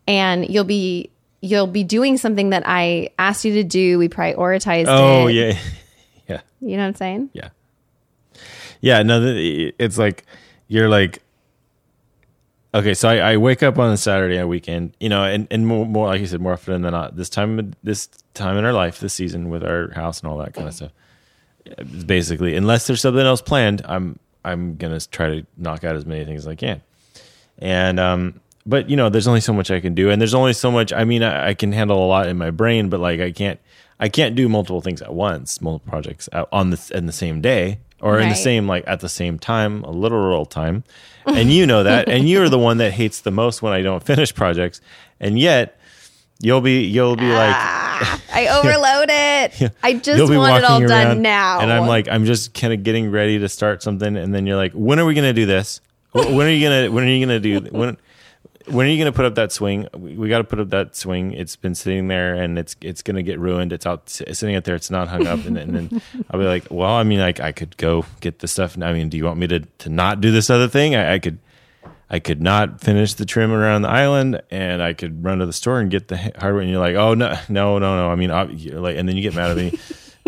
and 0.08 0.50
you'll 0.50 0.64
be 0.64 1.10
you'll 1.42 1.68
be 1.68 1.84
doing 1.84 2.18
something 2.18 2.50
that 2.50 2.64
I 2.66 3.10
asked 3.18 3.46
you 3.46 3.54
to 3.54 3.64
do. 3.64 3.98
We 3.98 4.10
prioritized 4.10 4.86
Oh, 4.88 5.28
it. 5.28 5.34
yeah. 5.34 5.58
yeah. 6.28 6.42
You 6.62 6.76
know 6.78 6.84
what 6.84 6.88
I'm 6.90 6.96
saying? 6.96 7.30
Yeah. 7.34 7.50
Yeah, 8.82 9.04
no, 9.04 9.22
it's 9.26 9.98
like 9.98 10.26
you're 10.68 10.90
like 10.90 11.22
okay, 12.74 12.94
so 12.94 13.10
I, 13.10 13.34
I 13.34 13.38
wake 13.38 13.64
up 13.64 13.80
on 13.80 13.92
a 13.92 13.98
Saturday 13.98 14.38
a 14.38 14.46
weekend, 14.48 14.96
you 15.00 15.10
know, 15.10 15.24
and, 15.24 15.48
and 15.50 15.66
more, 15.66 15.86
more 15.88 16.06
like 16.08 16.22
you 16.22 16.28
said, 16.28 16.40
more 16.40 16.54
often 16.54 16.84
than 16.84 16.92
not, 16.92 17.16
this 17.16 17.28
time 17.30 17.74
this 17.84 18.08
time 18.36 18.58
in 18.58 18.64
our 18.66 18.74
life, 18.74 19.00
this 19.00 19.14
season 19.14 19.50
with 19.50 19.64
our 19.64 19.92
house 19.92 20.22
and 20.22 20.30
all 20.32 20.38
that 20.38 20.54
kind 20.54 20.68
of 20.68 20.74
stuff. 20.74 20.92
Basically, 22.06 22.56
unless 22.56 22.88
there's 22.88 23.02
something 23.02 23.26
else 23.26 23.42
planned, 23.42 23.82
I'm 23.86 24.18
I'm 24.46 24.76
gonna 24.78 25.00
try 25.00 25.30
to 25.40 25.46
knock 25.58 25.84
out 25.84 25.96
as 25.96 26.06
many 26.06 26.26
things 26.26 26.42
as 26.44 26.48
I 26.48 26.56
can. 26.56 26.82
And 27.58 28.00
um, 28.00 28.40
but 28.70 28.90
you 28.90 28.96
know, 28.96 29.10
there's 29.10 29.28
only 29.28 29.42
so 29.42 29.54
much 29.54 29.72
I 29.72 29.80
can 29.80 29.96
do, 29.96 30.10
and 30.10 30.22
there's 30.22 30.34
only 30.36 30.54
so 30.54 30.72
much. 30.72 30.94
I 30.94 31.04
mean, 31.04 31.24
I, 31.24 31.50
I 31.50 31.54
can 31.54 31.72
handle 31.72 32.04
a 32.04 32.08
lot 32.08 32.28
in 32.28 32.38
my 32.38 32.52
brain, 32.52 32.90
but 32.90 33.00
like 33.00 33.20
I 33.20 33.32
can't 33.32 33.60
I 34.00 34.08
can't 34.10 34.36
do 34.36 34.48
multiple 34.48 34.82
things 34.82 35.02
at 35.02 35.14
once, 35.14 35.60
multiple 35.62 35.90
projects 35.90 36.30
at, 36.32 36.48
on 36.52 36.70
the 36.70 36.92
in 36.94 37.06
the 37.06 37.12
same 37.12 37.42
day 37.42 37.80
or 38.02 38.20
in 38.20 38.30
the 38.30 38.36
same 38.36 38.68
like 38.68 38.84
at 38.88 39.02
the 39.02 39.10
same 39.10 39.40
time, 39.40 39.84
a 39.84 39.92
literal 39.92 40.46
time. 40.46 40.84
And 41.26 41.52
you 41.52 41.68
know 41.68 41.84
that, 41.84 42.10
and 42.10 42.28
you're 42.28 42.50
the 42.50 42.58
one 42.58 42.78
that 42.78 42.92
hates 42.92 43.22
the 43.22 43.30
most 43.30 43.62
when 43.62 43.72
I 43.72 43.84
don't 43.84 44.02
finish 44.04 44.34
projects, 44.34 44.82
and 45.20 45.38
yet 45.38 45.80
you'll 46.40 46.62
be 46.62 46.86
you'll 46.86 47.18
be 47.18 47.30
like 47.30 47.54
ah, 47.54 48.22
I 48.34 48.48
overload 48.48 49.10
it. 49.12 49.74
I 49.84 49.94
just 49.94 50.34
want 50.34 50.58
it 50.58 50.64
all 50.64 50.80
done 50.80 51.22
now. 51.22 51.60
and 51.60 51.72
I'm 51.72 51.86
like 51.86 52.08
I'm 52.08 52.26
just 52.26 52.56
kind 52.56 52.74
of 52.74 52.82
getting 52.82 53.12
ready 53.12 53.38
to 53.38 53.50
start 53.50 53.84
something, 53.84 54.18
and 54.18 54.34
then 54.34 54.48
you're 54.48 54.56
like, 54.56 54.72
when 54.72 54.98
are 54.98 55.06
we 55.06 55.14
gonna 55.14 55.34
do 55.34 55.46
this? 55.46 55.82
When 56.14 56.48
are 56.48 56.50
you 56.50 56.66
gonna 56.66 56.90
when 56.90 57.04
are 57.04 57.08
you 57.08 57.24
gonna 57.24 57.40
do 57.40 57.60
when? 57.78 57.98
When 58.72 58.86
are 58.86 58.90
you 58.90 58.98
going 58.98 59.12
to 59.12 59.16
put 59.16 59.26
up 59.26 59.36
that 59.36 59.52
swing? 59.52 59.88
We, 59.96 60.16
we 60.16 60.30
got 60.30 60.38
to 60.40 60.44
put 60.44 60.60
up 60.60 60.70
that 60.70 60.96
swing. 60.96 61.34
It's 61.34 61.56
been 61.56 61.76
sitting 61.76 62.08
there, 62.08 62.36
and 62.36 62.58
it's 62.60 62.76
it's 62.82 63.02
going 63.02 63.16
to 63.18 63.24
get 63.24 63.40
ruined. 63.40 63.74
It's 63.74 63.86
out 63.86 64.04
s- 64.08 64.38
sitting 64.38 64.56
out 64.56 64.64
there. 64.64 64.76
It's 64.76 64.92
not 64.92 65.08
hung 65.08 65.28
up, 65.28 65.44
and, 65.46 65.58
then- 65.58 65.76
and 65.76 65.90
then 65.90 66.02
I'll 66.30 66.40
be 66.40 66.46
like, 66.46 66.66
"Well, 66.70 66.92
I 66.92 67.04
mean, 67.04 67.20
like 67.20 67.40
I 67.40 67.52
could 67.52 67.78
go 67.78 68.06
get 68.22 68.40
the 68.40 68.48
stuff. 68.48 68.78
I 68.82 68.94
mean, 68.94 69.10
do 69.10 69.18
you 69.18 69.26
want 69.26 69.40
me 69.40 69.48
to 69.48 69.60
to 69.60 69.90
not 69.90 70.22
do 70.22 70.32
this 70.32 70.50
other 70.50 70.68
thing? 70.68 70.96
I, 70.96 71.14
I 71.16 71.20
could, 71.20 71.40
I 72.10 72.20
could 72.20 72.42
not 72.42 72.80
finish 72.82 73.14
the 73.16 73.26
trim 73.26 73.52
around 73.52 73.82
the 73.82 73.90
island, 73.90 74.42
and 74.52 74.82
I 74.84 74.94
could 74.94 75.24
run 75.24 75.40
to 75.40 75.46
the 75.46 75.54
store 75.54 75.80
and 75.80 75.90
get 75.92 76.08
the 76.08 76.18
hardware. 76.18 76.62
And 76.62 76.70
you're 76.70 76.80
like, 76.80 76.96
"Oh 76.96 77.14
no, 77.16 77.38
no, 77.50 77.80
no, 77.80 77.96
no." 77.98 78.12
I 78.12 78.16
mean, 78.16 78.30
you're 78.58 78.80
like, 78.80 78.98
and 78.98 79.08
then 79.10 79.16
you 79.16 79.22
get 79.24 79.36
mad 79.36 79.52
at 79.52 79.58
me. 79.58 79.80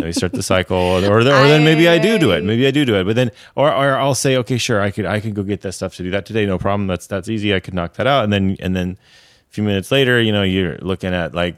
Then 0.01 0.07
we 0.07 0.13
start 0.13 0.31
the 0.33 0.41
cycle, 0.43 0.75
or, 0.75 1.05
or, 1.05 1.19
or 1.19 1.23
then 1.23 1.63
maybe 1.63 1.87
I 1.87 1.99
do 1.99 2.17
do 2.17 2.31
it. 2.31 2.43
Maybe 2.43 2.65
I 2.65 2.71
do 2.71 2.85
do 2.85 2.95
it, 2.95 3.03
but 3.05 3.15
then, 3.15 3.29
or, 3.55 3.69
or 3.71 3.97
I'll 3.97 4.15
say, 4.15 4.35
okay, 4.37 4.57
sure, 4.57 4.81
I 4.81 4.89
could, 4.89 5.05
I 5.05 5.19
could 5.19 5.35
go 5.35 5.43
get 5.43 5.61
that 5.61 5.73
stuff 5.73 5.95
to 5.97 6.03
do 6.03 6.09
that 6.11 6.25
today, 6.25 6.45
no 6.47 6.57
problem. 6.57 6.87
That's 6.87 7.05
that's 7.05 7.29
easy. 7.29 7.53
I 7.53 7.59
could 7.59 7.73
knock 7.75 7.93
that 7.93 8.07
out, 8.07 8.23
and 8.23 8.33
then, 8.33 8.57
and 8.59 8.75
then, 8.75 8.97
a 9.49 9.53
few 9.53 9.63
minutes 9.63 9.91
later, 9.91 10.19
you 10.19 10.31
know, 10.31 10.43
you're 10.43 10.77
looking 10.79 11.13
at 11.13 11.35
like 11.35 11.55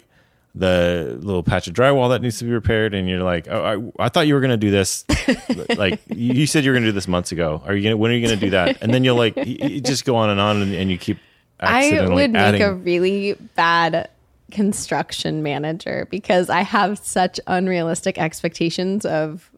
the 0.56 1.18
little 1.22 1.42
patch 1.44 1.68
of 1.68 1.74
drywall 1.74 2.10
that 2.10 2.22
needs 2.22 2.38
to 2.40 2.44
be 2.46 2.52
repaired, 2.52 2.94
and 2.94 3.08
you're 3.10 3.24
like, 3.24 3.48
oh, 3.48 3.94
I, 3.98 4.06
I 4.06 4.10
thought 4.10 4.28
you 4.28 4.34
were 4.34 4.42
gonna 4.42 4.58
do 4.58 4.72
this, 4.72 5.06
like 5.78 6.02
you 6.10 6.46
said 6.46 6.66
you 6.66 6.72
were 6.72 6.76
gonna 6.76 6.88
do 6.88 6.92
this 6.92 7.08
months 7.08 7.32
ago. 7.32 7.62
Are 7.66 7.74
you 7.76 7.84
gonna? 7.84 7.98
When 7.98 8.12
are 8.12 8.16
you 8.16 8.26
gonna 8.28 8.40
do 8.40 8.50
that? 8.52 8.82
And 8.82 8.94
then 8.94 9.04
you'll 9.04 9.16
like, 9.16 9.36
you, 9.38 9.58
you 9.70 9.82
just 9.82 10.06
go 10.06 10.16
on 10.18 10.30
and 10.30 10.40
on, 10.40 10.62
and, 10.62 10.74
and 10.74 10.92
you 10.92 10.98
keep. 10.98 11.18
I 11.60 11.86
accidentally 11.86 12.16
would 12.24 12.32
make 12.32 12.42
adding- 12.42 12.62
a 12.62 12.74
really 12.74 13.34
bad 13.56 14.10
construction 14.52 15.42
manager 15.44 16.08
because 16.12 16.50
I 16.50 16.62
have 16.62 17.00
such 17.00 17.40
unrealistic 17.48 18.18
expectations 18.18 19.06
of 19.06 19.50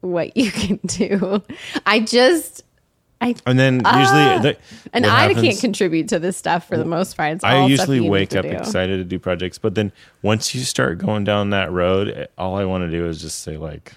what 0.00 0.36
you 0.36 0.50
can 0.52 0.78
do. 0.86 1.42
I 1.86 2.00
just 2.00 2.64
I 3.20 3.36
and 3.46 3.56
then 3.56 3.74
usually, 3.76 3.86
Ah, 3.94 4.38
the, 4.42 4.56
and 4.92 5.06
I 5.06 5.28
happens- 5.28 5.42
can't 5.42 5.60
contribute 5.60 6.08
to 6.08 6.18
this 6.18 6.36
stuff 6.36 6.66
for 6.66 6.76
the 6.76 6.84
most 6.84 7.16
part. 7.16 7.34
It's 7.34 7.44
I 7.44 7.58
all 7.58 7.68
usually 7.70 8.00
wake 8.00 8.34
up 8.34 8.42
do. 8.44 8.50
excited 8.50 8.96
to 8.96 9.04
do 9.04 9.18
projects, 9.20 9.58
but 9.58 9.76
then 9.76 9.92
once 10.22 10.54
you 10.56 10.62
start 10.62 10.98
going 10.98 11.22
down 11.22 11.50
that 11.50 11.70
road, 11.70 12.08
eh, 12.08 12.26
all 12.36 12.56
I 12.56 12.64
want 12.64 12.82
to 12.82 12.90
do 12.90 13.06
is 13.06 13.20
just 13.22 13.38
say 13.42 13.56
like, 13.56 13.92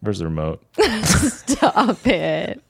"Where's 0.00 0.20
the 0.20 0.26
remote?" 0.26 0.62
Stop 1.02 2.06
it. 2.06 2.62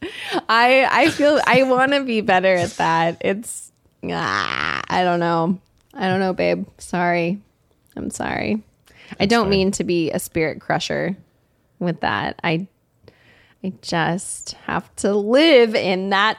I 0.49 0.89
I 0.91 1.11
feel 1.11 1.39
I 1.47 1.63
want 1.65 1.93
to 1.93 2.03
be 2.03 2.23
better 2.23 2.55
at 2.55 2.71
that. 2.79 3.19
It's 3.21 3.71
ah, 4.11 4.70
I 4.91 5.05
don't 5.05 5.21
know. 5.21 5.59
I 5.95 6.09
don't 6.09 6.21
know, 6.21 6.33
babe. 6.33 6.67
Sorry. 6.79 7.41
I'm 7.97 8.11
sorry. 8.11 8.63
I 9.19 9.27
don't 9.27 9.45
fine. 9.45 9.51
mean 9.51 9.71
to 9.73 9.85
be 9.85 10.11
a 10.11 10.19
spirit 10.19 10.61
crusher 10.61 11.17
with 11.79 12.01
that. 12.01 12.39
I 12.45 12.67
I 13.63 13.73
just 13.83 14.53
have 14.67 14.95
to 14.97 15.15
live 15.15 15.75
in 15.75 16.11
that 16.11 16.39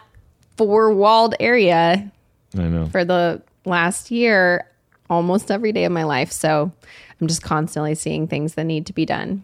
four-walled 0.57 1.35
area 1.39 2.11
I 2.57 2.61
know. 2.63 2.87
for 2.87 3.05
the 3.05 3.41
last 3.65 4.09
year 4.11 4.67
almost 5.09 5.51
every 5.51 5.71
day 5.71 5.85
of 5.85 5.91
my 5.91 6.03
life. 6.03 6.31
So, 6.31 6.71
I'm 7.19 7.27
just 7.27 7.43
constantly 7.43 7.93
seeing 7.95 8.27
things 8.27 8.55
that 8.55 8.63
need 8.63 8.87
to 8.87 8.93
be 8.93 9.05
done. 9.05 9.43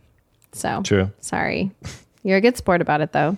So, 0.54 0.82
True. 0.84 1.12
Sorry. 1.20 1.72
You're 2.24 2.38
a 2.38 2.42
good 2.42 2.58
sport 2.58 2.82
about 2.82 3.02
it 3.02 3.12
though. 3.14 3.38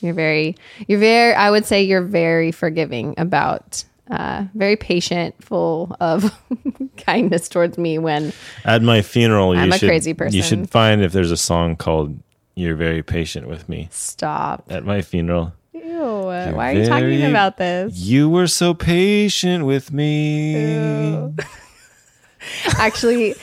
You're 0.00 0.14
very 0.14 0.56
you're 0.88 0.98
very 0.98 1.34
I 1.34 1.50
would 1.50 1.66
say 1.66 1.82
you're 1.82 2.00
very 2.02 2.52
forgiving 2.52 3.14
about 3.18 3.84
uh 4.10 4.44
very 4.54 4.76
patient, 4.76 5.34
full 5.42 5.96
of 6.00 6.32
kindness 6.96 7.48
towards 7.48 7.78
me 7.78 7.98
when 7.98 8.32
At 8.64 8.82
my 8.82 9.02
funeral, 9.02 9.54
you 9.54 9.60
I'm 9.60 9.72
a 9.72 9.78
should, 9.78 9.88
crazy 9.88 10.14
You 10.30 10.42
should 10.42 10.68
find 10.70 11.02
if 11.02 11.12
there's 11.12 11.30
a 11.30 11.36
song 11.36 11.76
called 11.76 12.18
"You're 12.54 12.76
Very 12.76 13.02
Patient 13.02 13.46
with 13.48 13.68
Me" 13.68 13.88
stop. 13.90 14.64
at 14.70 14.84
my 14.84 15.02
funeral. 15.02 15.52
Ew, 15.72 16.02
uh, 16.02 16.52
why 16.52 16.70
are 16.74 16.78
you 16.78 16.86
talking 16.86 17.24
about 17.24 17.56
this? 17.56 17.96
You 17.96 18.28
were 18.28 18.46
so 18.46 18.74
patient 18.74 19.64
with 19.66 19.92
me. 19.92 21.30
Actually, 22.78 23.34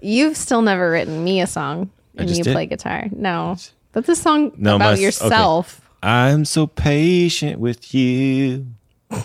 you've 0.00 0.36
still 0.36 0.62
never 0.62 0.90
written 0.90 1.22
me 1.24 1.40
a 1.40 1.46
song 1.46 1.90
and 2.16 2.30
you 2.30 2.42
did. 2.44 2.52
play 2.52 2.66
guitar. 2.66 3.06
No. 3.12 3.56
That's 3.92 4.08
a 4.08 4.16
song 4.16 4.52
No, 4.56 4.78
my- 4.78 4.84
about 4.84 4.92
okay. 4.94 5.02
yourself. 5.02 5.80
I'm 6.02 6.44
so 6.44 6.66
patient 6.66 7.58
with 7.60 7.94
you. 7.94 8.66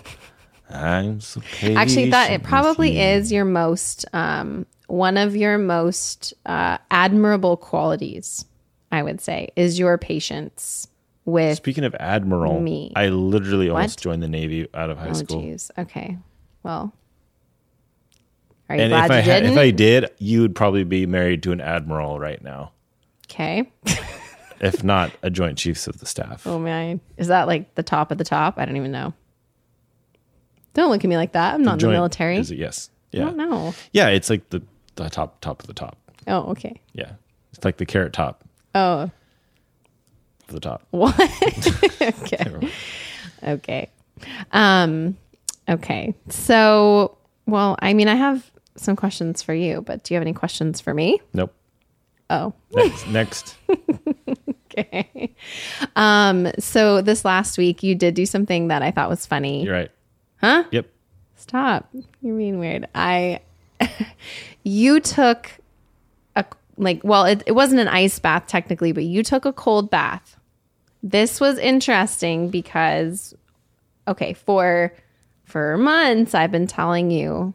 I'm 0.69 1.19
so 1.21 1.41
patient. 1.41 1.77
Actually, 1.77 2.09
that 2.11 2.31
it 2.31 2.43
probably 2.43 2.99
is 2.99 3.31
your 3.31 3.45
most 3.45 4.05
um, 4.13 4.65
one 4.87 5.17
of 5.17 5.35
your 5.35 5.57
most 5.57 6.33
uh, 6.45 6.77
admirable 6.91 7.57
qualities. 7.57 8.45
I 8.91 9.03
would 9.03 9.21
say 9.21 9.49
is 9.55 9.77
your 9.77 9.97
patience 9.97 10.87
with. 11.25 11.57
Speaking 11.57 11.83
of 11.83 11.95
admiral, 11.99 12.59
Me. 12.59 12.91
I 12.95 13.09
literally 13.09 13.69
almost 13.69 13.99
joined 14.01 14.23
the 14.23 14.27
Navy 14.27 14.67
out 14.73 14.89
of 14.89 14.97
high 14.97 15.09
Oh, 15.09 15.13
school. 15.13 15.41
jeez. 15.43 15.69
Okay. 15.77 16.17
Well, 16.63 16.91
are 18.67 18.75
you 18.75 18.81
And 18.81 18.91
glad 18.91 19.05
if 19.05 19.11
I 19.11 19.15
you 19.17 19.21
had, 19.23 19.39
didn't? 19.41 19.53
if 19.53 19.59
I 19.59 19.71
did, 19.71 20.09
you 20.17 20.41
would 20.41 20.55
probably 20.55 20.83
be 20.83 21.05
married 21.05 21.43
to 21.43 21.51
an 21.51 21.61
admiral 21.61 22.19
right 22.19 22.41
now, 22.43 22.71
okay. 23.27 23.71
if 24.59 24.83
not 24.83 25.11
a 25.23 25.29
joint 25.29 25.57
chiefs 25.57 25.87
of 25.87 25.99
the 25.99 26.05
staff. 26.05 26.45
Oh 26.47 26.59
man, 26.59 26.99
is 27.17 27.27
that 27.27 27.47
like 27.47 27.75
the 27.75 27.83
top 27.83 28.11
of 28.11 28.17
the 28.17 28.23
top? 28.23 28.57
I 28.57 28.65
don't 28.65 28.77
even 28.77 28.91
know. 28.91 29.13
Don't 30.73 30.89
look 30.89 31.03
at 31.03 31.09
me 31.09 31.17
like 31.17 31.31
that. 31.33 31.53
I'm 31.55 31.63
not 31.63 31.73
in 31.73 31.77
the 31.77 31.81
Joint- 31.83 31.93
military. 31.93 32.37
Is 32.37 32.51
it? 32.51 32.57
Yes. 32.57 32.89
I 33.13 33.17
Yeah. 33.17 33.25
don't 33.25 33.37
know. 33.37 33.73
Yeah. 33.91 34.09
It's 34.09 34.29
like 34.29 34.49
the, 34.49 34.61
the 34.95 35.09
top 35.09 35.41
top 35.41 35.61
of 35.61 35.67
the 35.67 35.73
top. 35.73 35.97
Oh, 36.27 36.51
okay. 36.51 36.79
Yeah. 36.93 37.13
It's 37.53 37.63
like 37.65 37.77
the 37.77 37.85
carrot 37.85 38.13
top 38.13 38.43
Oh, 38.75 39.09
of 40.47 40.53
the 40.53 40.59
top. 40.59 40.83
what? 40.91 41.19
okay. 42.01 42.69
Okay. 43.43 43.89
Um. 44.51 45.17
Okay. 45.67 46.13
So, 46.29 47.17
well, 47.47 47.75
I 47.79 47.93
mean, 47.93 48.07
I 48.07 48.15
have 48.15 48.49
some 48.75 48.95
questions 48.95 49.41
for 49.41 49.53
you, 49.53 49.81
but 49.81 50.03
do 50.03 50.13
you 50.13 50.15
have 50.17 50.21
any 50.21 50.33
questions 50.33 50.79
for 50.81 50.93
me? 50.93 51.19
Nope. 51.33 51.53
Oh. 52.29 52.53
Next. 52.73 53.07
next. 53.09 53.55
Okay. 54.77 55.33
Um. 55.95 56.51
So 56.59 57.01
this 57.01 57.25
last 57.25 57.57
week, 57.57 57.81
you 57.83 57.95
did 57.95 58.13
do 58.13 58.25
something 58.25 58.67
that 58.67 58.81
I 58.83 58.91
thought 58.91 59.09
was 59.09 59.25
funny. 59.25 59.63
You're 59.63 59.73
right. 59.73 59.91
Huh? 60.41 60.63
Yep. 60.71 60.87
Stop. 61.35 61.89
You're 62.21 62.37
being 62.37 62.59
weird. 62.59 62.87
I 62.95 63.41
you 64.63 64.99
took 64.99 65.51
a 66.35 66.45
like 66.77 67.01
well, 67.03 67.25
it, 67.25 67.43
it 67.45 67.53
wasn't 67.53 67.79
an 67.81 67.87
ice 67.87 68.19
bath 68.19 68.45
technically, 68.47 68.91
but 68.91 69.03
you 69.03 69.23
took 69.23 69.45
a 69.45 69.53
cold 69.53 69.89
bath. 69.89 70.37
This 71.01 71.39
was 71.39 71.57
interesting 71.57 72.49
because 72.49 73.33
okay, 74.07 74.33
for 74.33 74.93
for 75.45 75.77
months 75.77 76.35
I've 76.35 76.51
been 76.51 76.67
telling 76.67 77.09
you 77.11 77.53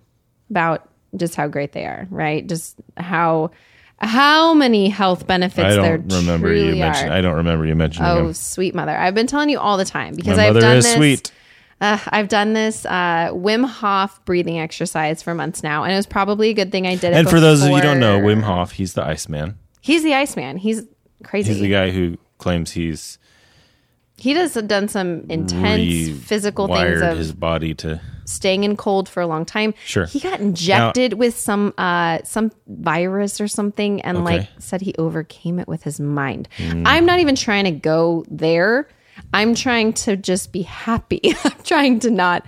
about 0.50 0.88
just 1.16 1.34
how 1.36 1.46
great 1.48 1.72
they 1.72 1.84
are, 1.84 2.06
right? 2.10 2.46
Just 2.46 2.76
how 2.96 3.50
how 3.98 4.54
many 4.54 4.88
health 4.88 5.26
benefits 5.26 5.64
I 5.64 5.76
there 5.76 5.98
don't 5.98 6.12
remember 6.20 6.52
you 6.52 6.64
truly 6.64 6.78
mentioning. 6.80 7.12
are. 7.12 7.16
I 7.16 7.20
don't 7.20 7.36
remember 7.36 7.64
you 7.66 7.74
mentioning 7.76 8.10
Oh, 8.10 8.26
him. 8.26 8.32
sweet 8.34 8.74
mother! 8.74 8.96
I've 8.96 9.14
been 9.14 9.26
telling 9.26 9.50
you 9.50 9.58
all 9.58 9.76
the 9.76 9.84
time 9.84 10.14
because 10.14 10.38
I've 10.38 10.54
done 10.58 10.78
is 10.78 10.84
this. 10.84 10.94
sweet. 10.94 11.32
Uh, 11.84 11.98
I've 12.08 12.28
done 12.28 12.54
this 12.54 12.86
uh, 12.86 13.28
Wim 13.32 13.66
Hof 13.66 14.24
breathing 14.24 14.58
exercise 14.58 15.22
for 15.22 15.34
months 15.34 15.62
now, 15.62 15.84
and 15.84 15.92
it 15.92 15.96
was 15.96 16.06
probably 16.06 16.48
a 16.48 16.54
good 16.54 16.72
thing 16.72 16.86
I 16.86 16.94
did 16.94 17.12
it. 17.12 17.16
And 17.16 17.28
for 17.28 17.40
those 17.40 17.62
of 17.62 17.68
you 17.68 17.76
who 17.76 17.82
don't 17.82 18.00
know, 18.00 18.20
Wim 18.20 18.42
Hof, 18.42 18.72
he's 18.72 18.94
the 18.94 19.04
Iceman. 19.04 19.58
he's 19.82 20.02
the 20.02 20.14
Iceman. 20.14 20.56
He's 20.56 20.82
crazy. 21.24 21.52
He's 21.52 21.60
the 21.60 21.68
guy 21.68 21.90
who 21.90 22.16
claims 22.38 22.70
he's 22.70 23.18
he 24.16 24.32
does 24.32 24.54
have 24.54 24.68
done 24.68 24.88
some 24.88 25.26
intense 25.28 26.24
physical 26.24 26.68
things 26.68 26.78
wired 26.78 27.02
of 27.02 27.18
his 27.18 27.32
body 27.32 27.74
to. 27.74 28.00
staying 28.24 28.64
in 28.64 28.76
cold 28.76 29.08
for 29.08 29.20
a 29.20 29.26
long 29.26 29.44
time. 29.44 29.74
Sure. 29.84 30.06
he 30.06 30.20
got 30.20 30.40
injected 30.40 31.14
with 31.14 31.36
some 31.36 31.74
uh, 31.76 32.20
some 32.24 32.50
virus 32.66 33.40
or 33.40 33.48
something, 33.48 34.00
and 34.02 34.24
like 34.24 34.48
said 34.58 34.80
he 34.80 34.94
overcame 34.98 35.58
it 35.58 35.68
with 35.68 35.82
his 35.82 36.00
mind. 36.00 36.48
I'm 36.58 37.04
not 37.04 37.18
even 37.18 37.34
trying 37.34 37.64
to 37.64 37.72
go 37.72 38.24
there. 38.30 38.88
I'm 39.32 39.54
trying 39.54 39.92
to 39.94 40.16
just 40.16 40.52
be 40.52 40.62
happy. 40.62 41.20
I'm 41.44 41.62
trying 41.64 42.00
to 42.00 42.10
not 42.10 42.46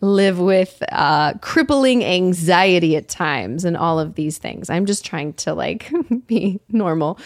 live 0.00 0.38
with 0.38 0.82
uh, 0.90 1.34
crippling 1.40 2.04
anxiety 2.04 2.96
at 2.96 3.08
times 3.08 3.64
and 3.64 3.76
all 3.76 3.98
of 3.98 4.14
these 4.14 4.38
things. 4.38 4.68
I'm 4.68 4.84
just 4.86 5.04
trying 5.04 5.32
to 5.34 5.54
like 5.54 5.90
be 6.26 6.60
normal, 6.70 7.18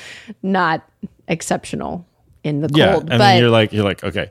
not 0.42 0.88
exceptional 1.28 2.06
in 2.44 2.60
the 2.60 2.70
Yeah, 2.72 2.92
cold. 2.92 3.10
I 3.10 3.18
but 3.18 3.40
you're 3.40 3.50
like 3.50 3.72
you're 3.72 3.84
like 3.84 4.04
okay, 4.04 4.30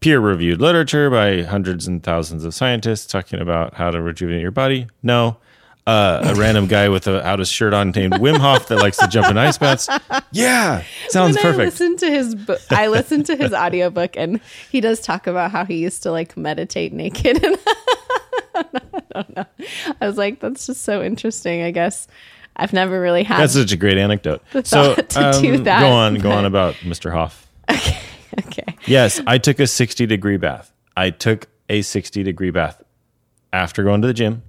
peer 0.00 0.20
reviewed 0.20 0.60
literature 0.60 1.10
by 1.10 1.42
hundreds 1.42 1.86
and 1.86 2.02
thousands 2.02 2.44
of 2.44 2.54
scientists 2.54 3.06
talking 3.06 3.40
about 3.40 3.74
how 3.74 3.90
to 3.90 4.00
rejuvenate 4.00 4.40
your 4.42 4.50
body. 4.50 4.86
No, 5.02 5.36
uh, 5.86 6.32
a 6.34 6.34
random 6.34 6.66
guy 6.66 6.88
with 6.88 7.06
a 7.06 7.26
out 7.26 7.40
of 7.40 7.46
shirt 7.46 7.74
on 7.74 7.90
named 7.90 8.14
Wim 8.14 8.38
Hof 8.38 8.68
that 8.68 8.76
likes 8.76 8.98
to 8.98 9.08
jump 9.08 9.28
in 9.28 9.38
ice 9.38 9.58
baths. 9.58 9.88
Yeah, 10.32 10.84
sounds 11.08 11.36
when 11.36 11.46
I 11.46 11.50
perfect. 11.50 11.58
listened 11.72 11.98
to 12.00 12.10
his 12.10 12.34
book, 12.34 12.60
I 12.70 12.86
listened 12.88 13.26
to 13.26 13.36
his 13.36 13.52
audiobook 13.52 14.16
and 14.16 14.40
he 14.70 14.80
does 14.80 15.00
talk 15.00 15.26
about 15.26 15.50
how 15.50 15.64
he 15.64 15.78
used 15.78 16.02
to 16.04 16.12
like 16.12 16.36
meditate 16.36 16.92
naked 16.92 17.44
and 17.44 17.58
I 18.54 19.02
don't 19.12 19.36
know. 19.36 19.46
I 20.00 20.06
was 20.06 20.18
like, 20.18 20.40
that's 20.40 20.66
just 20.66 20.82
so 20.82 21.02
interesting. 21.02 21.62
I 21.62 21.70
guess 21.70 22.06
I've 22.56 22.72
never 22.72 23.00
really 23.00 23.22
had 23.22 23.40
That's 23.40 23.54
such 23.54 23.72
a 23.72 23.76
great 23.76 23.98
anecdote. 23.98 24.42
So 24.64 24.94
to 24.94 25.28
um, 25.28 25.42
do 25.42 25.58
that, 25.64 25.80
go 25.80 25.90
on, 25.90 26.14
go 26.16 26.30
on 26.30 26.44
about 26.44 26.74
Mr. 26.76 27.12
Hof. 27.12 27.48
okay. 28.38 28.76
Yes, 28.86 29.20
I 29.26 29.38
took 29.38 29.60
a 29.60 29.66
60 29.66 30.06
degree 30.06 30.36
bath. 30.36 30.72
I 30.96 31.10
took 31.10 31.48
a 31.68 31.82
60 31.82 32.22
degree 32.22 32.50
bath 32.50 32.82
after 33.52 33.82
going 33.82 34.02
to 34.02 34.06
the 34.06 34.14
gym. 34.14 34.42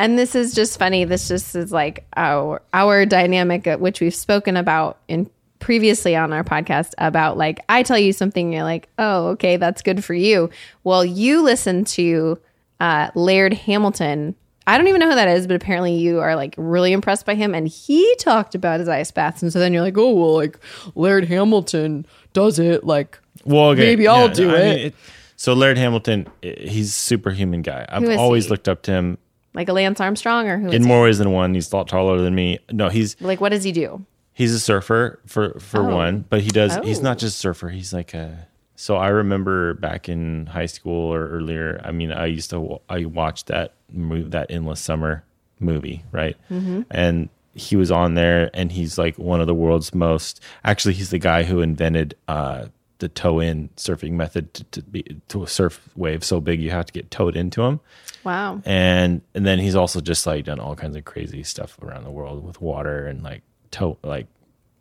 And 0.00 0.18
this 0.18 0.34
is 0.34 0.54
just 0.54 0.78
funny. 0.78 1.04
This 1.04 1.28
just 1.28 1.54
is 1.54 1.70
like 1.72 2.06
our 2.16 2.62
our 2.72 3.04
dynamic, 3.04 3.66
uh, 3.66 3.76
which 3.76 4.00
we've 4.00 4.14
spoken 4.14 4.56
about 4.56 4.96
in 5.08 5.28
previously 5.58 6.16
on 6.16 6.32
our 6.32 6.42
podcast 6.42 6.94
about 6.96 7.36
like 7.36 7.60
I 7.68 7.82
tell 7.82 7.98
you 7.98 8.14
something, 8.14 8.50
you're 8.50 8.62
like, 8.62 8.88
oh, 8.98 9.26
okay, 9.28 9.58
that's 9.58 9.82
good 9.82 10.02
for 10.02 10.14
you. 10.14 10.48
Well, 10.84 11.04
you 11.04 11.42
listen 11.42 11.84
to 11.84 12.38
uh, 12.80 13.10
Laird 13.14 13.52
Hamilton. 13.52 14.34
I 14.66 14.78
don't 14.78 14.88
even 14.88 15.00
know 15.00 15.10
who 15.10 15.16
that 15.16 15.28
is, 15.28 15.46
but 15.46 15.56
apparently 15.56 15.96
you 15.96 16.20
are 16.20 16.34
like 16.34 16.54
really 16.56 16.92
impressed 16.92 17.26
by 17.26 17.34
him, 17.34 17.54
and 17.54 17.68
he 17.68 18.16
talked 18.16 18.54
about 18.54 18.80
his 18.80 18.88
ice 18.88 19.10
baths, 19.10 19.42
and 19.42 19.52
so 19.52 19.58
then 19.58 19.74
you're 19.74 19.82
like, 19.82 19.98
oh, 19.98 20.14
well, 20.14 20.34
like 20.34 20.58
Laird 20.94 21.26
Hamilton 21.26 22.06
does 22.32 22.58
it, 22.58 22.84
like 22.84 23.20
Well, 23.44 23.68
okay, 23.72 23.82
Maybe 23.82 24.08
I'll 24.08 24.30
do 24.30 24.48
it. 24.54 24.94
So 25.36 25.52
Laird 25.52 25.76
Hamilton, 25.76 26.26
he's 26.40 26.88
a 26.88 26.92
superhuman 26.92 27.60
guy. 27.60 27.84
I've 27.86 28.18
always 28.18 28.44
he? 28.44 28.50
looked 28.50 28.68
up 28.68 28.80
to 28.82 28.92
him 28.92 29.18
like 29.54 29.68
a 29.68 29.72
Lance 29.72 30.00
Armstrong, 30.00 30.46
or 30.48 30.58
who? 30.58 30.70
in 30.70 30.82
more 30.84 31.02
ways 31.02 31.18
than 31.18 31.32
one. 31.32 31.54
He's 31.54 31.72
a 31.72 31.76
lot 31.76 31.88
taller 31.88 32.18
than 32.18 32.34
me. 32.34 32.58
No, 32.70 32.88
he's 32.88 33.16
Like, 33.20 33.40
what 33.40 33.50
does 33.50 33.64
he 33.64 33.72
do? 33.72 34.04
he's 34.32 34.54
a 34.54 34.60
surfer 34.60 35.20
for 35.26 35.58
for 35.60 35.80
Oh. 35.90 35.94
one, 35.96 36.24
but 36.28 36.40
he 36.40 36.48
does. 36.50 36.76
He's 36.84 37.00
Oh. 37.00 37.02
not 37.02 37.18
just 37.18 37.38
surfer. 37.38 37.68
He's 37.68 37.92
like 37.92 38.14
a. 38.14 38.46
So 38.76 38.96
I 38.96 39.08
remember 39.08 39.74
back 39.74 40.08
in 40.08 40.46
high 40.46 40.66
school 40.66 41.12
or 41.12 41.28
earlier. 41.28 41.80
I 41.84 41.90
mean, 41.92 42.10
I 42.12 42.26
used 42.26 42.48
to 42.50 42.78
I 42.88 43.04
watched 43.04 43.48
that 43.48 43.74
move 43.92 44.30
that 44.30 44.46
endless 44.50 44.80
summer 44.80 45.24
movie, 45.58 46.04
right? 46.12 46.36
Mm-hmm. 46.50 46.82
And 46.90 47.28
he 47.52 47.76
was 47.76 47.90
on 47.90 48.14
there, 48.14 48.48
and 48.54 48.72
he's 48.72 48.96
like 48.96 49.16
one 49.18 49.40
of 49.40 49.46
the 49.46 49.54
world's 49.54 49.92
most. 49.94 50.40
Actually, 50.64 50.94
he's 50.94 51.10
the 51.10 51.18
guy 51.18 51.42
who 51.42 51.60
invented 51.60 52.14
uh, 52.28 52.66
the 53.00 53.08
tow 53.08 53.40
in 53.40 53.68
surfing 53.76 54.12
method 54.12 54.54
to, 54.54 54.64
to 54.64 54.82
be 54.82 55.02
to 55.28 55.42
a 55.42 55.46
surf 55.48 55.86
wave 55.96 56.22
so 56.24 56.40
big 56.40 56.60
you 56.62 56.70
have 56.70 56.86
to 56.86 56.92
get 56.92 57.10
towed 57.10 57.34
into 57.36 57.60
them 57.62 57.80
Wow. 58.24 58.60
and 58.64 59.20
and 59.34 59.46
then 59.46 59.58
he's 59.58 59.74
also 59.74 60.00
just 60.00 60.26
like 60.26 60.44
done 60.44 60.60
all 60.60 60.74
kinds 60.76 60.96
of 60.96 61.04
crazy 61.04 61.42
stuff 61.42 61.78
around 61.82 62.04
the 62.04 62.10
world 62.10 62.44
with 62.44 62.60
water 62.60 63.06
and 63.06 63.22
like 63.22 63.42
tow 63.70 63.98
like 64.02 64.26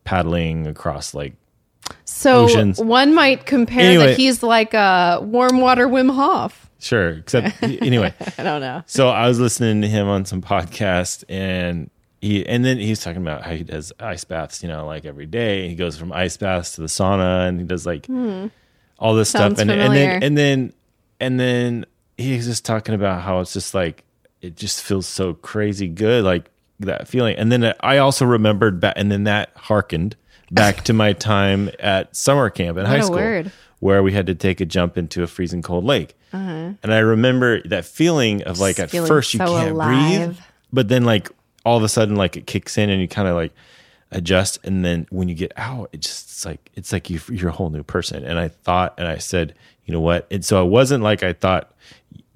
paddling 0.03 0.67
across 0.67 1.13
like 1.13 1.33
So 2.05 2.43
oceans. 2.45 2.79
one 2.79 3.13
might 3.13 3.45
compare 3.45 3.81
Anyway. 3.91 4.07
that 4.07 4.17
he's 4.17 4.41
like 4.43 4.73
a 4.73 5.19
warm 5.21 5.59
water 5.61 5.87
Wim 5.87 6.13
Hof. 6.13 6.69
sure 6.79 7.09
except 7.11 7.61
anyway 7.63 8.13
I 8.37 8.43
don't 8.43 8.61
know. 8.61 8.83
so 8.87 9.09
i 9.09 9.27
was 9.27 9.39
listening 9.39 9.81
to 9.81 9.87
him 9.87 10.07
on 10.07 10.25
some 10.25 10.41
podcast 10.41 11.23
and 11.29 11.89
he 12.21 12.45
and 12.45 12.65
then 12.65 12.77
he's 12.79 13.01
talking 13.01 13.21
about 13.21 13.43
how 13.43 13.51
he 13.51 13.63
does 13.63 13.93
ice 13.99 14.23
baths 14.23 14.61
you 14.63 14.67
know 14.69 14.85
like 14.85 15.05
every 15.05 15.25
day 15.25 15.69
he 15.69 15.75
goes 15.75 15.97
from 15.97 16.11
ice 16.11 16.35
baths 16.37 16.73
to 16.75 16.81
the 16.81 16.87
sauna 16.87 17.47
and 17.47 17.59
he 17.59 17.65
does 17.65 17.85
like 17.85 18.07
all 18.99 19.13
this 19.15 19.31
Hmm. 19.31 19.37
Sounds 19.37 19.53
stuff 19.55 19.59
and, 19.59 19.71
and 19.71 19.93
then 19.95 20.23
and 20.23 20.37
then 20.37 20.73
and 21.21 21.39
then 21.39 21.85
he's 22.19 22.45
just 22.45 22.65
talking 22.65 22.93
about 22.93 23.21
how 23.21 23.39
it's 23.39 23.53
just 23.53 23.73
like 23.73 24.03
it 24.41 24.55
just 24.55 24.83
feels 24.83 25.07
so 25.07 25.33
crazy 25.33 25.87
good 25.87 26.23
like 26.23 26.49
that 26.79 27.07
feeling 27.07 27.35
and 27.37 27.51
then 27.51 27.73
i 27.81 27.97
also 27.97 28.25
remembered 28.25 28.79
back 28.79 28.93
and 28.95 29.11
then 29.11 29.23
that 29.25 29.49
harkened 29.55 30.15
back 30.51 30.83
to 30.83 30.93
my 30.93 31.13
time 31.33 31.69
at 31.79 32.15
summer 32.15 32.49
camp 32.49 32.77
in 32.77 32.85
high 32.85 33.01
school 33.01 33.15
word. 33.15 33.51
where 33.79 34.01
we 34.03 34.11
had 34.13 34.27
to 34.27 34.35
take 34.35 34.61
a 34.61 34.65
jump 34.65 34.97
into 34.97 35.23
a 35.23 35.27
freezing 35.27 35.61
cold 35.61 35.83
lake 35.83 36.15
and 36.31 36.77
i 36.93 36.99
remember 36.99 37.61
that 37.67 37.85
feeling 37.85 38.43
of 38.43 38.59
like 38.59 38.77
Uh-huh. 38.79 38.87
Just 38.87 38.95
at 39.03 39.07
first 39.07 39.33
you 39.33 39.39
so 39.39 39.45
can't 39.47 39.71
alive. 39.71 40.27
breathe 40.27 40.39
but 40.71 40.87
then 40.87 41.03
like 41.03 41.29
all 41.65 41.77
of 41.77 41.83
a 41.83 41.89
sudden 41.89 42.15
like 42.15 42.37
it 42.37 42.45
kicks 42.47 42.77
in 42.77 42.89
and 42.89 43.01
you 43.01 43.07
kind 43.07 43.27
of 43.27 43.35
like 43.35 43.51
adjust 44.11 44.57
and 44.63 44.83
then 44.85 45.05
when 45.11 45.29
you 45.29 45.35
get 45.35 45.51
out 45.57 45.89
it 45.93 45.99
just 46.01 46.29
it's 46.29 46.45
like 46.45 46.71
it's 46.75 46.91
like 46.91 47.09
you, 47.09 47.19
you're 47.29 47.49
a 47.49 47.53
whole 47.53 47.69
new 47.69 47.83
person 47.83 48.23
and 48.23 48.39
i 48.39 48.47
thought 48.47 48.93
and 48.97 49.07
i 49.07 49.17
said 49.17 49.53
you 49.85 49.93
know 49.93 49.99
what 49.99 50.25
and 50.31 50.43
so 50.45 50.65
it 50.65 50.69
wasn't 50.69 51.03
like 51.03 51.21
i 51.23 51.33
thought 51.33 51.73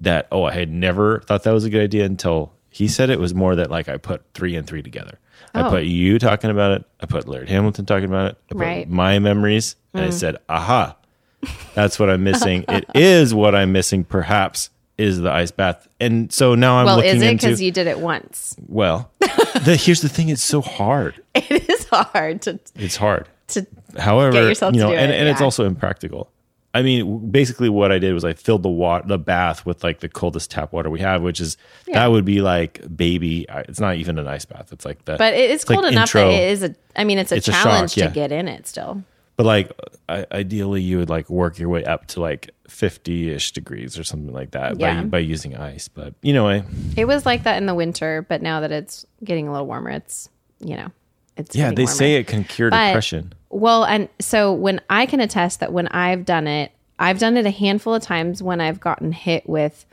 that 0.04 0.26
oh 0.32 0.44
i 0.44 0.52
had 0.52 0.70
never 0.70 1.20
thought 1.20 1.42
that 1.42 1.52
was 1.52 1.64
a 1.64 1.70
good 1.70 1.82
idea 1.82 2.04
until 2.04 2.52
he 2.70 2.88
said 2.88 3.10
it 3.10 3.18
was 3.20 3.34
more 3.34 3.54
that 3.56 3.70
like 3.70 3.88
i 3.88 3.96
put 3.96 4.22
three 4.34 4.54
and 4.56 4.66
three 4.66 4.82
together 4.82 5.18
i 5.54 5.66
Oh. 5.66 5.70
put 5.70 5.84
you 5.84 6.18
talking 6.18 6.50
about 6.50 6.72
it 6.72 6.84
i 7.00 7.06
put 7.06 7.26
laird 7.28 7.48
hamilton 7.48 7.84
talking 7.86 8.06
about 8.06 8.30
it 8.32 8.36
I 8.50 8.54
put 8.54 8.60
Right. 8.60 8.88
Mm. 8.88 8.92
my 8.92 9.18
memories 9.18 9.76
and 9.92 10.04
i 10.04 10.10
said 10.10 10.36
aha 10.48 10.96
that's 11.74 11.98
what 11.98 12.08
i'm 12.10 12.22
missing 12.24 12.64
it 12.68 12.84
is 12.94 13.34
what 13.34 13.54
i'm 13.54 13.72
missing 13.72 14.04
perhaps 14.04 14.70
is 14.96 15.18
the 15.20 15.30
ice 15.30 15.50
bath 15.50 15.88
and 16.00 16.32
so 16.32 16.54
now 16.54 16.76
i'm 16.78 16.86
Well, 16.86 16.96
looking 16.96 17.16
is 17.16 17.22
it 17.22 17.32
because 17.40 17.60
you 17.60 17.70
did 17.72 17.86
it 17.88 17.98
once? 17.98 18.54
well, 18.68 19.10
the, 19.20 19.76
here's 19.80 20.02
the 20.02 20.08
thing: 20.08 20.28
it's 20.28 20.42
so 20.42 20.60
hard. 20.60 21.20
It 21.34 21.68
is 21.68 21.84
hard 21.86 22.42
to 22.42 22.60
It's 22.76 22.96
hard. 22.96 23.28
to 23.48 23.66
However, 23.98 24.32
Get 24.32 24.44
yourself 24.44 24.74
you 24.74 24.82
to 24.82 24.86
know, 24.88 24.92
and, 24.94 25.10
it, 25.12 25.14
and 25.16 25.28
it's 25.28 25.40
also 25.40 25.64
impractical. 25.64 26.30
I 26.74 26.82
mean, 26.82 27.30
basically, 27.30 27.68
what 27.68 27.92
I 27.92 27.98
did 28.00 28.12
was 28.14 28.24
I 28.24 28.32
filled 28.32 28.64
the 28.64 28.68
water, 28.68 29.06
the 29.06 29.16
bath, 29.18 29.64
with 29.64 29.84
like 29.84 30.00
the 30.00 30.08
coldest 30.08 30.50
tap 30.50 30.72
water 30.72 30.90
we 30.90 30.98
have, 31.00 31.22
which 31.22 31.40
is 31.40 31.56
Yeah. 31.86 32.00
that 32.00 32.10
would 32.10 32.24
be 32.24 32.40
like 32.40 32.80
baby. 32.96 33.46
It's 33.48 33.78
not 33.80 33.96
even 33.96 34.18
an 34.18 34.26
ice 34.26 34.44
bath. 34.44 34.72
It's 34.72 34.84
like 34.84 35.04
that. 35.04 35.18
But 35.18 35.34
it 35.34 35.50
is 35.50 35.62
it's 35.62 35.70
like 35.70 35.78
cold 35.78 35.92
enough 35.92 36.08
intro. 36.08 36.30
that 36.30 36.34
it 36.34 36.50
is 36.50 36.62
a. 36.64 36.74
I 36.96 37.04
mean, 37.04 37.18
it's 37.18 37.30
a 37.30 37.36
It's 37.36 37.46
a 37.48 37.52
shock, 37.52 37.62
challenge 37.62 37.96
yeah. 37.96 38.08
to 38.08 38.12
get 38.12 38.32
in 38.32 38.48
it 38.48 38.66
still. 38.66 39.02
But 39.36 39.46
like, 39.46 39.72
I, 40.08 40.26
ideally, 40.32 40.80
you 40.82 40.98
would 40.98 41.10
like 41.10 41.28
work 41.30 41.58
your 41.58 41.68
way 41.68 41.84
up 41.84 42.06
to 42.08 42.20
like 42.20 42.50
fifty 42.68 43.30
ish 43.30 43.52
degrees 43.52 43.98
or 43.98 44.04
something 44.04 44.32
like 44.32 44.50
that 44.52 44.78
Yeah. 44.80 45.02
by 45.02 45.06
by 45.06 45.18
using 45.20 45.56
ice. 45.56 45.86
But 45.88 46.14
you 46.22 46.32
know, 46.32 46.48
I, 46.48 46.64
It 46.96 47.06
was 47.06 47.24
like 47.24 47.44
that 47.44 47.56
in 47.56 47.66
the 47.66 47.74
winter, 47.74 48.26
but 48.28 48.42
now 48.42 48.60
that 48.60 48.72
it's 48.72 49.06
getting 49.22 49.46
a 49.48 49.52
little 49.52 49.66
warmer, 49.66 49.90
it's 49.90 50.28
you 50.60 50.76
know, 50.76 50.90
it's 51.36 51.54
yeah, 51.54 51.70
they 51.70 51.82
warmer. 51.84 51.94
say 51.94 52.14
it 52.16 52.26
can 52.26 52.42
cure 52.44 52.70
But- 52.70 52.88
depression. 52.88 53.32
Well, 53.54 53.84
and 53.84 54.08
so 54.18 54.52
when 54.52 54.80
I 54.90 55.06
can 55.06 55.20
attest 55.20 55.60
that 55.60 55.72
when 55.72 55.86
I've 55.86 56.24
done 56.24 56.48
it, 56.48 56.72
I've 56.98 57.20
done 57.20 57.36
it 57.36 57.46
a 57.46 57.52
handful 57.52 57.94
of 57.94 58.02
times 58.02 58.42
when 58.42 58.60
I've 58.60 58.80
gotten 58.80 59.12
hit 59.12 59.48
with 59.48 59.86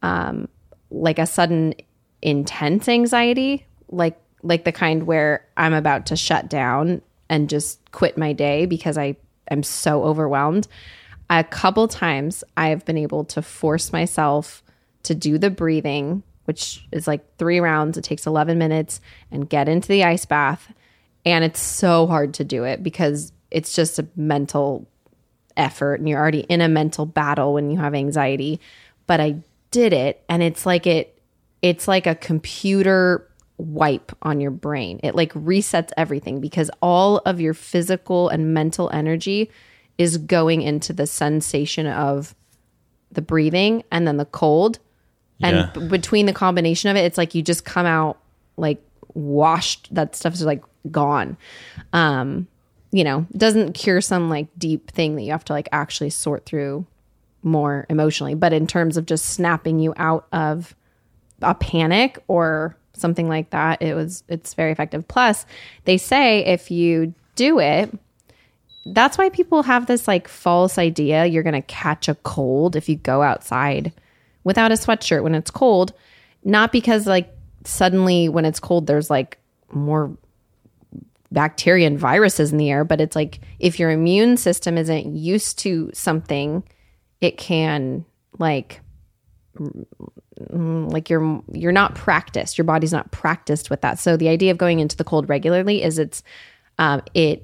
um 0.00 0.48
like 0.90 1.18
a 1.18 1.26
sudden 1.26 1.74
intense 2.22 2.88
anxiety, 2.88 3.66
like 3.90 4.18
like 4.42 4.64
the 4.64 4.72
kind 4.72 5.02
where 5.02 5.46
I'm 5.58 5.74
about 5.74 6.06
to 6.06 6.16
shut 6.16 6.48
down 6.48 7.02
and 7.28 7.50
just 7.50 7.80
quit 7.92 8.16
my 8.16 8.32
day 8.32 8.64
because 8.64 8.96
I 8.96 9.16
am 9.50 9.62
so 9.62 10.04
overwhelmed. 10.04 10.66
A 11.28 11.44
couple 11.44 11.88
times 11.88 12.42
I've 12.56 12.86
been 12.86 12.96
able 12.96 13.26
to 13.26 13.42
force 13.42 13.92
myself 13.92 14.62
to 15.02 15.14
do 15.14 15.36
the 15.36 15.50
breathing, 15.50 16.22
which 16.46 16.86
is 16.90 17.06
like 17.06 17.36
3 17.36 17.60
rounds, 17.60 17.98
it 17.98 18.04
takes 18.04 18.26
11 18.26 18.56
minutes 18.56 19.02
and 19.30 19.50
get 19.50 19.68
into 19.68 19.88
the 19.88 20.02
ice 20.02 20.24
bath 20.24 20.72
and 21.24 21.44
it's 21.44 21.60
so 21.60 22.06
hard 22.06 22.34
to 22.34 22.44
do 22.44 22.64
it 22.64 22.82
because 22.82 23.32
it's 23.50 23.74
just 23.74 23.98
a 23.98 24.06
mental 24.16 24.88
effort 25.56 25.94
and 25.94 26.08
you're 26.08 26.18
already 26.18 26.40
in 26.40 26.60
a 26.60 26.68
mental 26.68 27.06
battle 27.06 27.54
when 27.54 27.70
you 27.70 27.78
have 27.78 27.94
anxiety. 27.94 28.60
But 29.06 29.20
i 29.20 29.42
did 29.72 29.92
it 29.92 30.22
and 30.28 30.42
it's 30.42 30.64
like 30.64 30.86
it 30.86 31.18
it's 31.62 31.88
like 31.88 32.06
a 32.06 32.14
computer 32.14 33.28
wipe 33.56 34.12
on 34.22 34.40
your 34.40 34.50
brain. 34.50 35.00
It 35.02 35.14
like 35.14 35.32
resets 35.32 35.90
everything 35.96 36.40
because 36.40 36.70
all 36.80 37.18
of 37.18 37.40
your 37.40 37.54
physical 37.54 38.28
and 38.28 38.52
mental 38.52 38.90
energy 38.92 39.50
is 39.98 40.18
going 40.18 40.62
into 40.62 40.92
the 40.92 41.06
sensation 41.06 41.86
of 41.86 42.34
the 43.12 43.22
breathing 43.22 43.84
and 43.90 44.06
then 44.06 44.16
the 44.16 44.24
cold. 44.24 44.78
And 45.40 45.72
b- 45.72 45.88
between 45.88 46.26
the 46.26 46.32
combination 46.32 46.90
of 46.90 46.96
it 46.96 47.00
it's 47.00 47.18
like 47.18 47.34
you 47.34 47.42
just 47.42 47.64
come 47.64 47.86
out 47.86 48.18
like 48.56 48.82
washed. 49.14 49.92
That 49.94 50.14
stuff's 50.16 50.42
like 50.42 50.62
gone. 50.90 51.36
Um 51.92 52.46
you 52.90 53.04
know 53.04 53.26
doesn't 53.36 53.72
cure 53.72 54.00
some 54.00 54.28
like 54.28 54.48
deep 54.58 54.90
thing 54.90 55.16
that 55.16 55.22
you 55.22 55.32
have 55.32 55.44
to 55.44 55.52
like 55.52 55.68
actually 55.72 56.10
sort 56.10 56.44
through 56.44 56.86
more 57.42 57.86
emotionally. 57.88 58.34
But 58.34 58.52
in 58.52 58.66
terms 58.66 58.96
of 58.96 59.06
just 59.06 59.26
snapping 59.26 59.78
you 59.78 59.94
out 59.96 60.26
of 60.32 60.74
a 61.40 61.54
panic 61.54 62.22
or 62.28 62.76
something 62.94 63.28
like 63.28 63.50
that 63.50 63.82
it 63.82 63.94
was 63.94 64.22
it's 64.28 64.54
very 64.54 64.72
effective. 64.72 65.06
Plus 65.08 65.46
they 65.84 65.98
say 65.98 66.44
if 66.44 66.70
you 66.70 67.14
do 67.34 67.58
it 67.58 67.98
that's 68.86 69.16
why 69.16 69.28
people 69.30 69.62
have 69.62 69.86
this 69.86 70.08
like 70.08 70.28
false 70.28 70.76
idea 70.76 71.26
you're 71.26 71.44
going 71.44 71.52
to 71.54 71.62
catch 71.62 72.08
a 72.08 72.16
cold 72.16 72.74
if 72.74 72.88
you 72.88 72.96
go 72.96 73.22
outside 73.22 73.92
without 74.44 74.72
a 74.72 74.74
sweatshirt 74.74 75.22
when 75.22 75.34
it's 75.34 75.50
cold. 75.50 75.92
Not 76.44 76.72
because 76.72 77.06
like 77.06 77.32
suddenly 77.64 78.28
when 78.28 78.44
it's 78.44 78.60
cold 78.60 78.86
there's 78.86 79.08
like 79.08 79.38
more 79.70 80.16
bacteria 81.32 81.86
and 81.86 81.98
viruses 81.98 82.52
in 82.52 82.58
the 82.58 82.70
air, 82.70 82.84
but 82.84 83.00
it's 83.00 83.16
like 83.16 83.40
if 83.58 83.78
your 83.78 83.90
immune 83.90 84.36
system 84.36 84.76
isn't 84.76 85.14
used 85.14 85.58
to 85.60 85.90
something, 85.94 86.62
it 87.20 87.38
can 87.38 88.04
like 88.38 88.80
mm, 89.58 90.92
like 90.92 91.10
you're 91.10 91.42
you're 91.52 91.72
not 91.72 91.94
practiced. 91.94 92.58
Your 92.58 92.64
body's 92.64 92.92
not 92.92 93.10
practiced 93.10 93.70
with 93.70 93.80
that. 93.80 93.98
So 93.98 94.16
the 94.16 94.28
idea 94.28 94.50
of 94.50 94.58
going 94.58 94.80
into 94.80 94.96
the 94.96 95.04
cold 95.04 95.28
regularly 95.28 95.82
is 95.82 95.98
it's 95.98 96.22
um, 96.78 97.02
it 97.14 97.42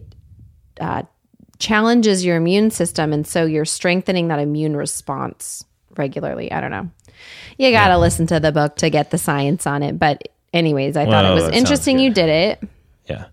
uh, 0.80 1.02
challenges 1.58 2.24
your 2.24 2.36
immune 2.36 2.70
system, 2.70 3.12
and 3.12 3.26
so 3.26 3.44
you're 3.44 3.64
strengthening 3.64 4.28
that 4.28 4.38
immune 4.38 4.76
response 4.76 5.64
regularly. 5.96 6.52
I 6.52 6.60
don't 6.60 6.70
know. 6.70 6.90
You 7.56 7.70
got 7.72 7.88
to 7.88 7.98
listen 7.98 8.26
to 8.28 8.38
the 8.38 8.52
book 8.52 8.76
to 8.76 8.90
get 8.90 9.10
the 9.10 9.18
science 9.18 9.66
on 9.66 9.82
it, 9.82 9.98
but 9.98 10.28
anyways, 10.52 10.96
I 10.96 11.04
thought 11.04 11.24
it 11.24 11.34
was 11.34 11.48
interesting 11.48 11.98
you 11.98 12.12
did 12.12 12.28
it. 12.28 12.68
Yeah. 13.06 13.26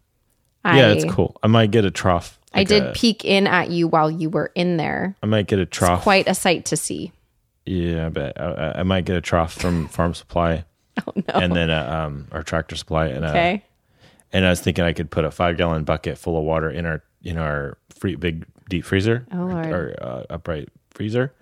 I, 0.65 0.80
yeah, 0.80 0.88
it's 0.89 1.06
cool. 1.06 1.38
I 1.43 1.47
might 1.47 1.71
get 1.71 1.86
a 1.86 1.91
trough. 1.91 2.39
I 2.54 2.63
did 2.63 2.84
a- 2.84 2.91
peek 2.93 3.23
in 3.23 3.47
at 3.47 3.69
you 3.69 3.88
while 3.88 4.10
you 4.10 4.30
were 4.30 4.51
in 4.56 4.78
there. 4.78 5.15
I 5.21 5.25
might 5.28 5.47
get 5.47 5.60
a 5.60 5.65
trough. 5.65 6.01
Quite 6.04 6.28
a 6.28 6.34
sight 6.34 6.65
to 6.65 6.78
see. 6.78 7.12
Yeah, 7.65 8.08
I 8.08 8.10
bet 8.10 8.39
I, 8.41 8.73
I- 8.78 8.84
might 8.84 9.06
get 9.06 9.15
a 9.15 9.21
trough 9.21 9.54
from 9.54 9.88
Farm 9.89 10.13
Supply, 10.13 10.65
Oh 11.06 11.12
no. 11.15 11.23
and 11.34 11.56
then 11.56 11.69
a, 11.69 11.80
um, 12.08 12.28
our 12.32 12.43
Tractor 12.43 12.75
Supply, 12.75 13.08
and 13.08 13.23
a, 13.25 13.30
Okay. 13.30 13.63
and 14.34 14.45
I 14.45 14.49
was 14.49 14.60
thinking 14.62 14.84
I 14.84 14.93
could 14.93 15.12
put 15.12 15.25
a 15.25 15.32
five 15.32 15.58
gallon 15.58 15.84
bucket 15.84 16.17
full 16.17 16.38
of 16.38 16.43
water 16.43 16.69
in 16.69 16.86
our 16.86 17.04
in 17.23 17.38
our 17.38 17.78
free, 17.89 18.15
big 18.15 18.45
deep 18.69 18.86
freezer 18.86 19.25
Oh. 19.32 19.36
Mm-hmm. 19.36 19.73
or 19.73 19.95
uh, 20.01 20.23
upright 20.30 20.69
freezer, 20.91 21.34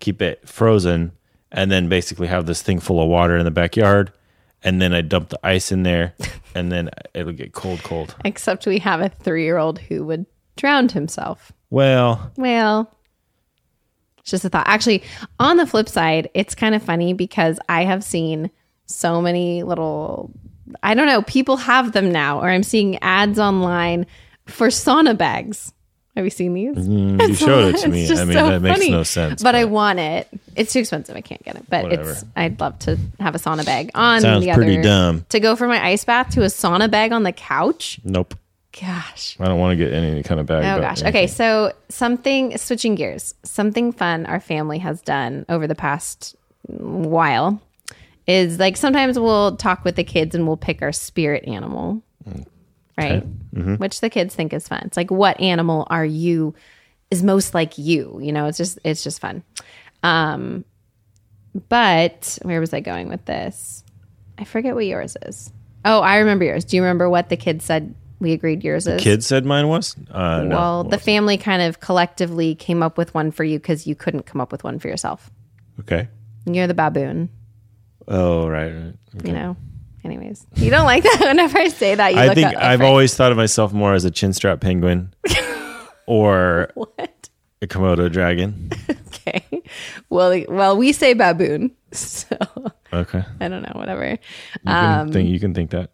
keep 0.00 0.22
it 0.22 0.48
frozen, 0.48 1.12
and 1.50 1.70
then 1.72 1.88
basically 1.88 2.28
have 2.28 2.46
this 2.46 2.62
thing 2.62 2.78
full 2.78 3.02
of 3.02 3.08
water 3.08 3.36
in 3.36 3.44
the 3.44 3.50
backyard, 3.50 4.12
and 4.64 4.80
then 4.80 4.92
I 4.94 5.00
dump 5.02 5.28
the 5.30 5.38
ice 5.44 5.72
in 5.72 5.82
there, 5.82 6.14
and 6.54 6.70
then 6.70 6.90
it'll 7.14 7.32
get 7.32 7.52
cold, 7.52 7.82
cold. 7.82 8.14
Except 8.24 8.66
we 8.66 8.78
have 8.80 9.00
a 9.00 9.08
three 9.08 9.44
year 9.44 9.58
old 9.58 9.78
who 9.78 10.04
would 10.06 10.26
drown 10.56 10.88
himself. 10.88 11.52
Well, 11.70 12.30
Well, 12.36 12.94
it's 14.18 14.30
just 14.30 14.44
a 14.44 14.48
thought. 14.50 14.66
Actually, 14.68 15.02
on 15.40 15.56
the 15.56 15.66
flip 15.66 15.88
side, 15.88 16.30
it's 16.34 16.54
kind 16.54 16.74
of 16.74 16.82
funny 16.82 17.12
because 17.12 17.58
I 17.68 17.84
have 17.84 18.04
seen 18.04 18.50
so 18.86 19.20
many 19.22 19.62
little, 19.62 20.30
I 20.82 20.94
don't 20.94 21.06
know, 21.06 21.22
people 21.22 21.56
have 21.56 21.92
them 21.92 22.12
now, 22.12 22.40
or 22.40 22.48
I'm 22.50 22.62
seeing 22.62 22.98
ads 23.02 23.38
online 23.38 24.06
for 24.46 24.68
sauna 24.68 25.16
bags. 25.16 25.72
Have 26.14 26.24
you 26.26 26.30
seen 26.30 26.52
these? 26.52 26.76
mm, 26.76 27.26
you 27.26 27.34
showed 27.34 27.74
it 27.74 27.78
to 27.80 27.88
me. 27.88 28.06
I 28.06 28.24
mean, 28.26 28.34
so 28.34 28.50
that 28.50 28.60
makes 28.60 28.88
no 28.88 29.02
sense. 29.02 29.42
But 29.42 29.54
I 29.54 29.64
want 29.64 29.98
it. 29.98 30.28
It's 30.56 30.72
too 30.72 30.80
expensive. 30.80 31.16
I 31.16 31.20
can't 31.20 31.42
get 31.42 31.56
it. 31.56 31.64
But 31.68 31.84
Whatever. 31.84 32.10
it's. 32.10 32.24
I'd 32.36 32.60
love 32.60 32.78
to 32.80 32.98
have 33.20 33.34
a 33.34 33.38
sauna 33.38 33.64
bag 33.64 33.90
on 33.94 34.20
Sounds 34.20 34.44
the 34.44 34.52
pretty 34.52 34.74
other. 34.78 34.82
dumb. 34.82 35.26
To 35.30 35.40
go 35.40 35.56
from 35.56 35.68
my 35.68 35.84
ice 35.84 36.04
bath 36.04 36.30
to 36.34 36.42
a 36.42 36.46
sauna 36.46 36.90
bag 36.90 37.12
on 37.12 37.22
the 37.22 37.32
couch. 37.32 38.00
nope. 38.04 38.34
Gosh. 38.80 39.36
I 39.38 39.44
don't 39.48 39.58
want 39.58 39.78
to 39.78 39.84
get 39.84 39.92
any 39.92 40.22
kind 40.22 40.40
of 40.40 40.46
bag. 40.46 40.64
Oh 40.64 40.76
but 40.76 40.80
gosh. 40.80 41.02
anything. 41.02 41.08
Okay, 41.08 41.26
so 41.26 41.72
something 41.90 42.56
switching 42.56 42.94
gears. 42.94 43.34
Something 43.42 43.92
fun 43.92 44.24
our 44.24 44.40
family 44.40 44.78
has 44.78 45.02
done 45.02 45.44
over 45.50 45.66
the 45.66 45.74
past 45.74 46.34
while 46.68 47.60
is 48.26 48.58
like 48.58 48.76
sometimes 48.78 49.18
we'll 49.18 49.56
talk 49.56 49.84
with 49.84 49.96
the 49.96 50.04
kids 50.04 50.34
and 50.34 50.46
we'll 50.46 50.56
pick 50.56 50.80
our 50.80 50.92
spirit 50.92 51.44
animal. 51.46 52.02
Mm. 52.26 52.46
Right? 52.96 53.22
Mm-hmm. 53.54 53.74
Which 53.74 54.00
the 54.00 54.08
kids 54.08 54.34
think 54.34 54.52
is 54.54 54.66
fun. 54.68 54.82
It's 54.84 54.96
like 54.96 55.10
what 55.10 55.38
animal 55.40 55.86
are 55.90 56.04
you 56.04 56.54
is 57.10 57.22
most 57.22 57.52
like 57.52 57.76
you, 57.76 58.18
you 58.22 58.32
know, 58.32 58.46
it's 58.46 58.56
just 58.56 58.78
it's 58.84 59.04
just 59.04 59.20
fun. 59.20 59.42
Um 60.02 60.64
but 61.68 62.38
where 62.42 62.60
was 62.60 62.72
I 62.72 62.80
going 62.80 63.08
with 63.08 63.24
this? 63.24 63.84
I 64.38 64.44
forget 64.44 64.74
what 64.74 64.86
yours 64.86 65.16
is. 65.26 65.52
Oh, 65.84 66.00
I 66.00 66.18
remember 66.18 66.44
yours. 66.44 66.64
Do 66.64 66.76
you 66.76 66.82
remember 66.82 67.10
what 67.10 67.28
the 67.28 67.36
kid 67.36 67.60
said 67.62 67.94
we 68.20 68.32
agreed 68.32 68.64
yours 68.64 68.86
is? 68.86 68.96
The 68.98 69.02
kid 69.02 69.22
said 69.24 69.44
mine 69.44 69.68
was. 69.68 69.96
Uh, 70.10 70.42
no. 70.44 70.56
Well, 70.56 70.84
the 70.84 70.98
family 70.98 71.36
kind 71.36 71.60
of 71.60 71.80
collectively 71.80 72.54
came 72.54 72.82
up 72.82 72.96
with 72.96 73.12
one 73.14 73.32
for 73.32 73.44
you 73.44 73.58
because 73.58 73.86
you 73.86 73.94
couldn't 73.94 74.22
come 74.24 74.40
up 74.40 74.50
with 74.52 74.64
one 74.64 74.78
for 74.78 74.88
yourself. 74.88 75.30
okay. 75.80 76.08
You're 76.46 76.66
the 76.66 76.74
baboon, 76.74 77.28
Oh 78.08 78.48
right. 78.48 78.72
right. 78.72 78.94
Okay. 79.16 79.28
you 79.28 79.32
know. 79.32 79.56
Anyways, 80.04 80.44
you 80.56 80.70
don't 80.70 80.86
like 80.86 81.04
that. 81.04 81.18
Whenever 81.28 81.56
I 81.58 81.68
say 81.68 81.94
that, 81.94 82.14
you 82.14 82.18
I 82.20 82.34
think 82.34 82.56
I've 82.56 82.80
always 82.80 83.14
thought 83.14 83.30
of 83.30 83.36
myself 83.36 83.72
more 83.72 83.94
as 83.94 84.04
a 84.04 84.10
chinstrap 84.10 84.60
penguin 84.60 85.14
or 86.06 86.70
what? 86.74 87.28
a 87.60 87.66
Komodo 87.68 88.10
dragon. 88.10 88.70
Okay. 89.26 89.44
Well, 90.10 90.44
well, 90.48 90.76
we 90.76 90.92
say 90.92 91.14
baboon, 91.14 91.70
so 91.92 92.26
Okay. 92.92 93.24
I 93.40 93.48
don't 93.48 93.62
know. 93.62 93.72
Whatever. 93.74 94.10
You 94.10 94.18
can 94.66 95.00
Um, 95.00 95.12
think 95.12 95.28
you 95.30 95.40
can 95.40 95.54
think 95.54 95.70
that. 95.70 95.90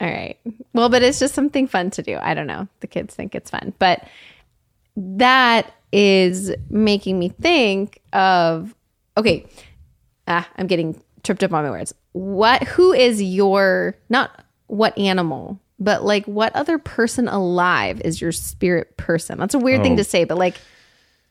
All 0.00 0.08
right. 0.10 0.36
Well, 0.74 0.88
but 0.88 1.02
it's 1.02 1.18
just 1.18 1.34
something 1.34 1.66
fun 1.66 1.90
to 1.92 2.02
do. 2.02 2.18
I 2.20 2.34
don't 2.34 2.46
know. 2.48 2.68
The 2.80 2.86
kids 2.88 3.14
think 3.14 3.34
it's 3.34 3.50
fun, 3.50 3.72
but 3.78 4.06
that 4.96 5.72
is 5.92 6.52
making 6.68 7.18
me 7.18 7.28
think 7.30 8.00
of 8.12 8.74
okay. 9.16 9.46
Ah, 10.28 10.48
I'm 10.56 10.66
getting 10.66 11.00
tripped 11.22 11.42
up 11.44 11.52
on 11.52 11.64
my 11.64 11.70
words. 11.70 11.94
What? 12.12 12.62
Who 12.64 12.92
is 12.92 13.22
your 13.22 13.96
not 14.08 14.44
what 14.66 14.96
animal, 14.98 15.60
but 15.78 16.04
like 16.04 16.26
what 16.26 16.54
other 16.54 16.78
person 16.78 17.28
alive 17.28 18.00
is 18.04 18.20
your 18.20 18.32
spirit 18.32 18.96
person? 18.96 19.38
That's 19.38 19.54
a 19.54 19.58
weird 19.58 19.82
thing 19.82 19.94
Oh. 19.94 19.96
to 19.96 20.04
say, 20.04 20.24
but 20.24 20.36
like, 20.38 20.60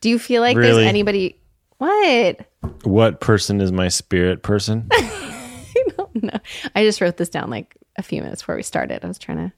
do 0.02 0.10
you 0.10 0.18
feel 0.18 0.42
like 0.42 0.56
Really? 0.58 0.72
there's 0.82 0.86
anybody? 0.86 1.38
What? 1.78 2.46
What 2.84 3.20
person 3.20 3.60
is 3.62 3.72
my 3.72 3.88
spirit 3.88 4.42
person? 4.42 4.88
No, 6.14 6.38
I 6.76 6.84
just 6.84 7.00
wrote 7.00 7.16
this 7.16 7.30
down 7.30 7.48
like 7.48 7.74
a 7.96 8.02
few 8.02 8.20
minutes 8.20 8.42
before 8.42 8.54
we 8.56 8.62
started. 8.62 9.02
I 9.02 9.08
was 9.08 9.18
trying 9.18 9.38
to. 9.38 9.52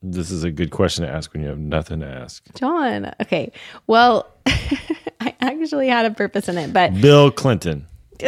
this 0.00 0.30
is 0.30 0.44
a 0.44 0.52
good 0.52 0.70
question 0.70 1.04
to 1.04 1.10
ask 1.10 1.32
when 1.32 1.42
you 1.42 1.48
have 1.48 1.58
nothing 1.58 1.98
to 2.00 2.06
ask. 2.06 2.44
John. 2.54 3.12
Okay. 3.20 3.50
Well, 3.88 4.30
I 4.46 5.34
actually 5.40 5.88
had 5.88 6.06
a 6.06 6.12
purpose 6.12 6.48
in 6.48 6.56
it, 6.58 6.72
but 6.72 6.94
Bill 7.00 7.32
Clinton. 7.32 7.86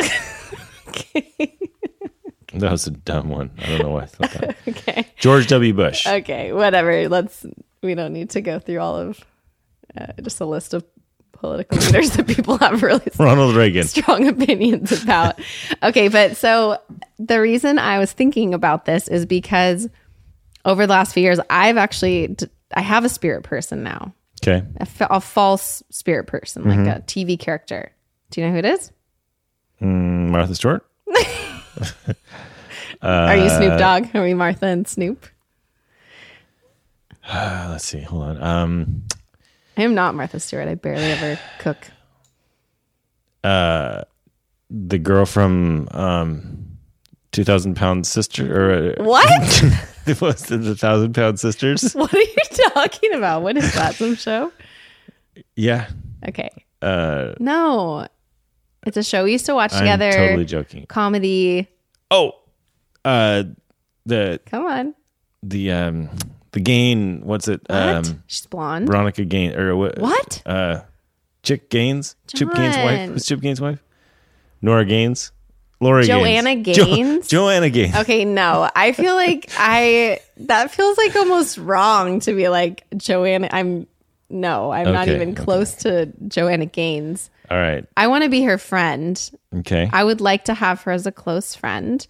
That 2.55 2.71
was 2.71 2.87
a 2.87 2.93
dumb 2.93 3.31
one. 3.31 3.51
I 3.59 3.67
don't 3.67 3.83
know 3.83 3.91
why 3.91 4.03
I 4.03 4.07
thought 4.07 4.31
that. 4.33 4.57
okay. 4.69 5.07
George 5.17 5.49
W. 5.49 5.73
Bush. 5.75 6.07
Okay. 6.07 6.53
Whatever. 6.53 7.09
Let's, 7.09 7.45
we 7.83 7.97
don't 7.97 8.13
need 8.13 8.31
to 8.31 8.41
go 8.41 8.61
through 8.61 8.79
all 8.79 8.97
of 8.97 9.19
uh, 9.99 10.13
just 10.23 10.41
a 10.41 10.45
list 10.47 10.73
of 10.73 10.85
political 11.45 11.79
leaders 11.79 12.11
that 12.13 12.27
people 12.27 12.57
have 12.59 12.83
really 12.83 13.07
Ronald 13.19 13.55
Reagan. 13.55 13.85
strong 13.87 14.27
opinions 14.29 14.91
about. 15.03 15.39
Okay. 15.83 16.09
But 16.09 16.37
so 16.37 16.79
the 17.19 17.41
reason 17.41 17.79
I 17.79 17.99
was 17.99 18.13
thinking 18.13 18.55
about 18.55 18.85
this 18.87 19.09
is 19.09 19.27
because 19.27 19.89
over 20.65 20.87
the 20.87 20.93
last 20.93 21.13
few 21.13 21.23
years, 21.23 21.39
I've 21.51 21.77
actually, 21.77 22.35
I 22.73 22.81
have 22.81 23.05
a 23.05 23.09
spirit 23.09 23.43
person 23.43 23.83
now, 23.83 24.15
Okay. 24.43 24.63
a, 24.79 25.21
false 25.21 25.83
spirit 25.91 26.27
person, 26.27 26.65
like 26.65 26.79
a 26.97 27.01
TV 27.03 27.39
character. 27.39 27.93
Do 28.31 28.41
you 28.41 28.47
know 28.47 28.53
who 28.53 28.59
it 28.59 28.65
is? 28.65 28.91
Mm, 29.83 30.31
Martha 30.31 30.55
Stewart. 30.55 30.87
Are 33.03 33.37
you 33.37 33.51
Snoop 33.51 33.79
Dogg? 33.79 34.15
Are 34.15 34.23
we 34.23 34.33
Martha 34.33 34.67
and 34.67 34.89
Snoop? 34.89 35.27
Uh, 37.29 37.69
let's 37.73 37.85
see. 37.85 38.01
Hold 38.01 38.23
on. 38.23 38.43
Um, 38.43 39.03
I 39.77 39.83
am 39.83 39.95
not 39.95 40.15
Martha 40.15 40.39
Stewart. 40.41 40.69
I 40.69 40.75
barely 40.75 41.05
ever 41.05 41.39
cook. 41.59 41.91
Uh, 43.43 44.03
the 44.71 44.99
girl 44.99 45.27
from 45.27 45.89
um, 45.91 46.67
Two 47.33 47.45
Thousand 47.45 47.75
Pound 47.77 48.07
Sister, 48.07 48.45
or 48.55 48.93
uh, 49.01 49.05
What? 49.05 49.65
it 50.07 50.21
was 50.21 50.43
the 50.43 50.75
Thousand 50.77 51.15
Pound 51.15 51.39
Sisters? 51.41 51.93
what 51.95 52.13
are 52.15 52.19
you 52.19 52.37
talking 52.75 53.13
about? 53.15 53.43
What 53.43 53.57
is 53.57 53.73
that? 53.75 53.95
Some 53.97 54.15
show? 54.15 54.53
Yeah. 55.57 55.89
Okay. 56.29 56.51
Uh, 56.81 57.35
No. 57.41 58.07
It's 58.87 58.97
a 58.99 59.03
show 59.03 59.25
we 59.25 59.33
used 59.33 59.47
to 59.47 59.55
watch 59.55 59.73
I'm 59.73 59.81
together. 59.81 60.13
totally 60.13 60.45
joking. 60.45 60.85
Comedy. 60.87 61.67
Oh, 62.11 62.33
uh, 63.05 63.45
the 64.05 64.39
Come 64.47 64.67
on. 64.67 64.95
the 65.43 65.73
um 65.73 66.11
the 66.55 66.61
Gain. 66.61 67.21
What's 67.25 67.49
it? 67.49 67.61
What? 67.67 67.79
Um, 67.79 68.23
She's 68.27 68.47
blonde. 68.47 68.87
Veronica 68.87 69.25
Gain 69.25 69.55
or 69.55 69.77
what? 69.77 69.99
What? 69.99 70.43
Uh, 70.47 70.81
Chick 71.43 71.69
Gaines. 71.69 72.17
Chip 72.29 72.53
Gaines' 72.55 72.77
wife. 72.77 72.99
John. 72.99 73.09
Who's 73.11 73.27
Chip 73.27 73.41
Gaines' 73.41 73.61
wife? 73.61 73.83
Nora 74.63 74.85
Gaines. 74.85 75.33
Laura 75.81 76.05
Joanna 76.05 76.55
Gaines. 76.57 77.29
Jo-? 77.29 77.39
Joanna 77.39 77.69
Gaines. 77.69 77.97
Okay, 77.97 78.25
no. 78.25 78.71
I 78.75 78.93
feel 78.93 79.15
like 79.15 79.51
I 79.59 80.21
that 80.39 80.71
feels 80.71 80.97
like 80.97 81.15
almost 81.17 81.59
wrong 81.59 82.21
to 82.21 82.33
be 82.35 82.49
like 82.49 82.85
Joanna. 82.97 83.49
I'm 83.51 83.87
no, 84.31 84.71
I'm 84.73 84.91
not 84.93 85.09
Okay, 85.09 85.17
even 85.17 85.33
okay. 85.33 85.45
close 85.45 85.75
to 85.83 86.07
Joanna 86.29 86.67
Gaines. 86.67 87.31
All 87.51 87.59
right. 87.59 87.85
I 87.97 88.07
want 88.07 88.25
to 88.25 88.31
be 88.31 88.43
her 88.45 88.57
friend. 88.57 89.21
Okay. 89.59 89.91
I 89.93 90.03
would 90.05 90.21
like 90.21 90.47
to 90.47 90.55
have 90.55 90.81
her 90.83 90.93
as 90.93 91.07
a 91.07 91.13
close 91.13 91.55
friend, 91.55 92.07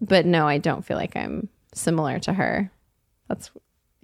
but 0.00 0.26
no, 0.26 0.48
I 0.48 0.58
don't 0.58 0.84
feel 0.84 0.96
like 0.96 1.14
I'm 1.14 1.48
similar 1.74 2.18
to 2.20 2.32
her. 2.32 2.70
That's 3.28 3.50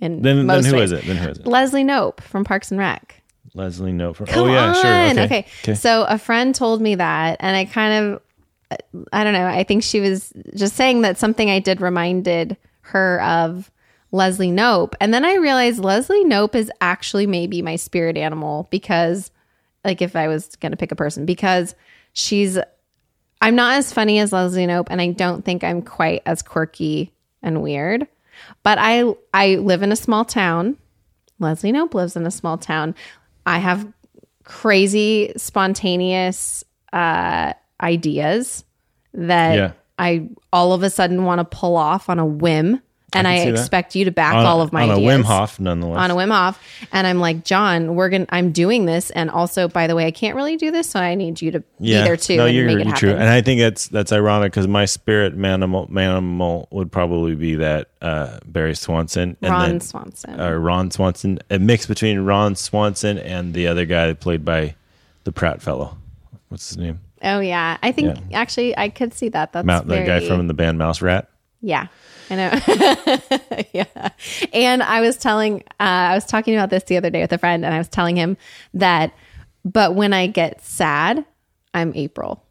in 0.02 0.20
Then, 0.20 0.46
then 0.46 0.64
who 0.64 0.74
ways. 0.74 0.92
is 0.92 0.98
it? 0.98 1.06
Then 1.06 1.16
who 1.16 1.28
is 1.30 1.38
it? 1.38 1.46
Leslie 1.46 1.84
Knope 1.84 2.20
from 2.20 2.44
Parks 2.44 2.70
and 2.70 2.78
Rec. 2.78 3.22
Leslie 3.54 3.92
Knope. 3.92 4.16
From, 4.16 4.26
oh, 4.30 4.32
Come 4.32 4.48
oh 4.48 4.52
yeah, 4.52 4.72
sure. 4.72 4.92
on. 4.92 5.18
Okay. 5.20 5.46
okay. 5.62 5.74
So 5.74 6.04
a 6.04 6.18
friend 6.18 6.54
told 6.54 6.82
me 6.82 6.96
that, 6.96 7.36
and 7.40 7.56
I 7.56 7.64
kind 7.64 8.20
of, 8.72 8.78
I 9.12 9.22
don't 9.24 9.32
know. 9.32 9.46
I 9.46 9.62
think 9.64 9.84
she 9.84 10.00
was 10.00 10.32
just 10.56 10.74
saying 10.74 11.02
that 11.02 11.18
something 11.18 11.48
I 11.48 11.60
did 11.60 11.80
reminded 11.80 12.56
her 12.80 13.22
of 13.22 13.70
Leslie 14.10 14.50
Knope, 14.50 14.94
and 15.00 15.14
then 15.14 15.24
I 15.24 15.34
realized 15.36 15.78
Leslie 15.78 16.24
Knope 16.24 16.54
is 16.54 16.70
actually 16.80 17.26
maybe 17.26 17.62
my 17.62 17.76
spirit 17.76 18.16
animal 18.16 18.68
because, 18.70 19.30
like, 19.84 20.02
if 20.02 20.16
I 20.16 20.28
was 20.28 20.56
gonna 20.56 20.76
pick 20.76 20.90
a 20.90 20.96
person, 20.96 21.26
because 21.26 21.74
she's, 22.12 22.58
I'm 23.40 23.54
not 23.54 23.76
as 23.76 23.92
funny 23.92 24.18
as 24.18 24.32
Leslie 24.32 24.66
Knope, 24.66 24.88
and 24.90 25.00
I 25.00 25.12
don't 25.12 25.44
think 25.44 25.62
I'm 25.62 25.82
quite 25.82 26.22
as 26.26 26.42
quirky 26.42 27.12
and 27.42 27.62
weird, 27.62 28.08
but 28.62 28.78
I 28.80 29.04
I 29.34 29.56
live 29.56 29.82
in 29.82 29.92
a 29.92 29.96
small 29.96 30.24
town. 30.24 30.76
Leslie 31.38 31.72
Knope 31.72 31.94
lives 31.94 32.16
in 32.16 32.26
a 32.26 32.30
small 32.30 32.56
town. 32.58 32.94
I 33.46 33.58
have 33.58 33.86
crazy, 34.44 35.32
spontaneous 35.36 36.64
uh, 36.92 37.52
ideas 37.80 38.64
that 39.14 39.54
Yeah. 39.56 39.72
I 39.98 40.28
all 40.52 40.72
of 40.72 40.82
a 40.82 40.90
sudden 40.90 41.24
want 41.24 41.38
to 41.38 41.44
pull 41.44 41.76
off 41.76 42.08
on 42.08 42.18
a 42.18 42.26
whim, 42.26 42.80
and 43.14 43.28
I, 43.28 43.44
that. 43.44 43.50
expect 43.50 43.94
you 43.94 44.04
to 44.06 44.10
back 44.10 44.34
On, 44.34 44.46
all 44.46 44.60
of 44.60 44.72
my 44.72 44.82
on 44.82 44.90
ideas 44.92 45.14
a 45.14 45.18
Wim 45.18 45.24
Hof, 45.24 45.60
nonetheless. 45.60 45.98
on 45.98 46.10
a 46.10 46.14
Wim 46.14 46.30
Hof. 46.30 46.62
And 46.92 47.06
I'm 47.06 47.18
like, 47.20 47.44
John, 47.44 47.94
we're 47.94 48.08
gonna. 48.08 48.26
I'm 48.30 48.52
doing 48.52 48.86
this, 48.86 49.10
and 49.10 49.30
also, 49.30 49.68
by 49.68 49.86
the 49.86 49.94
way, 49.94 50.06
I 50.06 50.10
can't 50.10 50.36
really 50.36 50.56
do 50.56 50.70
this, 50.70 50.88
so 50.90 51.00
I 51.00 51.14
need 51.14 51.40
you 51.40 51.50
to 51.52 51.60
be 51.80 51.92
there 51.92 52.16
too 52.16 52.36
No, 52.36 52.46
and 52.46 52.56
you're, 52.56 52.66
make 52.66 52.78
it 52.80 52.86
you're 52.86 52.96
true, 52.96 53.10
and 53.10 53.28
I 53.28 53.42
think 53.42 53.60
that's 53.60 53.88
that's 53.88 54.12
ironic 54.12 54.52
because 54.52 54.68
my 54.68 54.84
spirit 54.84 55.36
manimal 55.36 55.88
manimal 55.90 56.66
would 56.70 56.90
probably 56.92 57.34
be 57.34 57.56
that 57.56 57.88
uh, 58.00 58.38
Barry 58.44 58.74
Swanson 58.74 59.36
and 59.42 59.52
Ron 59.52 59.68
then 59.68 59.80
Swanson. 59.80 60.40
uh, 60.40 60.52
Ron 60.52 60.90
Swanson, 60.90 61.38
a 61.50 61.58
mix 61.58 61.86
between 61.86 62.20
Ron 62.20 62.56
Swanson 62.56 63.18
and 63.18 63.54
the 63.54 63.66
other 63.68 63.84
guy 63.84 64.12
played 64.14 64.44
by 64.44 64.74
the 65.24 65.32
Pratt 65.32 65.62
fellow. 65.62 65.96
What's 66.48 66.68
his 66.68 66.78
name? 66.78 67.00
oh 67.24 67.38
yeah, 67.40 67.78
I 67.82 67.92
think 67.92 68.18
actually 68.32 68.76
I 68.76 68.88
could 68.88 69.14
see 69.14 69.28
that. 69.30 69.52
That's 69.52 69.64
Mount, 69.64 69.86
the 69.86 70.02
guy 70.02 70.26
from 70.26 70.48
the 70.48 70.54
band 70.54 70.78
Mouse 70.78 71.00
Rat. 71.00 71.28
Yeah, 71.60 71.86
I 72.32 72.36
know. 72.36 73.64
yeah. 73.72 74.08
And 74.52 74.82
I 74.82 75.00
was 75.02 75.16
telling, 75.16 75.62
uh, 75.78 76.10
I 76.10 76.14
was 76.14 76.24
talking 76.24 76.54
about 76.54 76.70
this 76.70 76.84
the 76.84 76.96
other 76.96 77.10
day 77.10 77.20
with 77.20 77.32
a 77.32 77.38
friend, 77.38 77.64
and 77.64 77.74
I 77.74 77.78
was 77.78 77.88
telling 77.88 78.16
him 78.16 78.36
that, 78.74 79.12
but 79.64 79.94
when 79.94 80.12
I 80.12 80.26
get 80.28 80.62
sad, 80.64 81.24
I'm 81.74 81.92
April. 81.94 82.42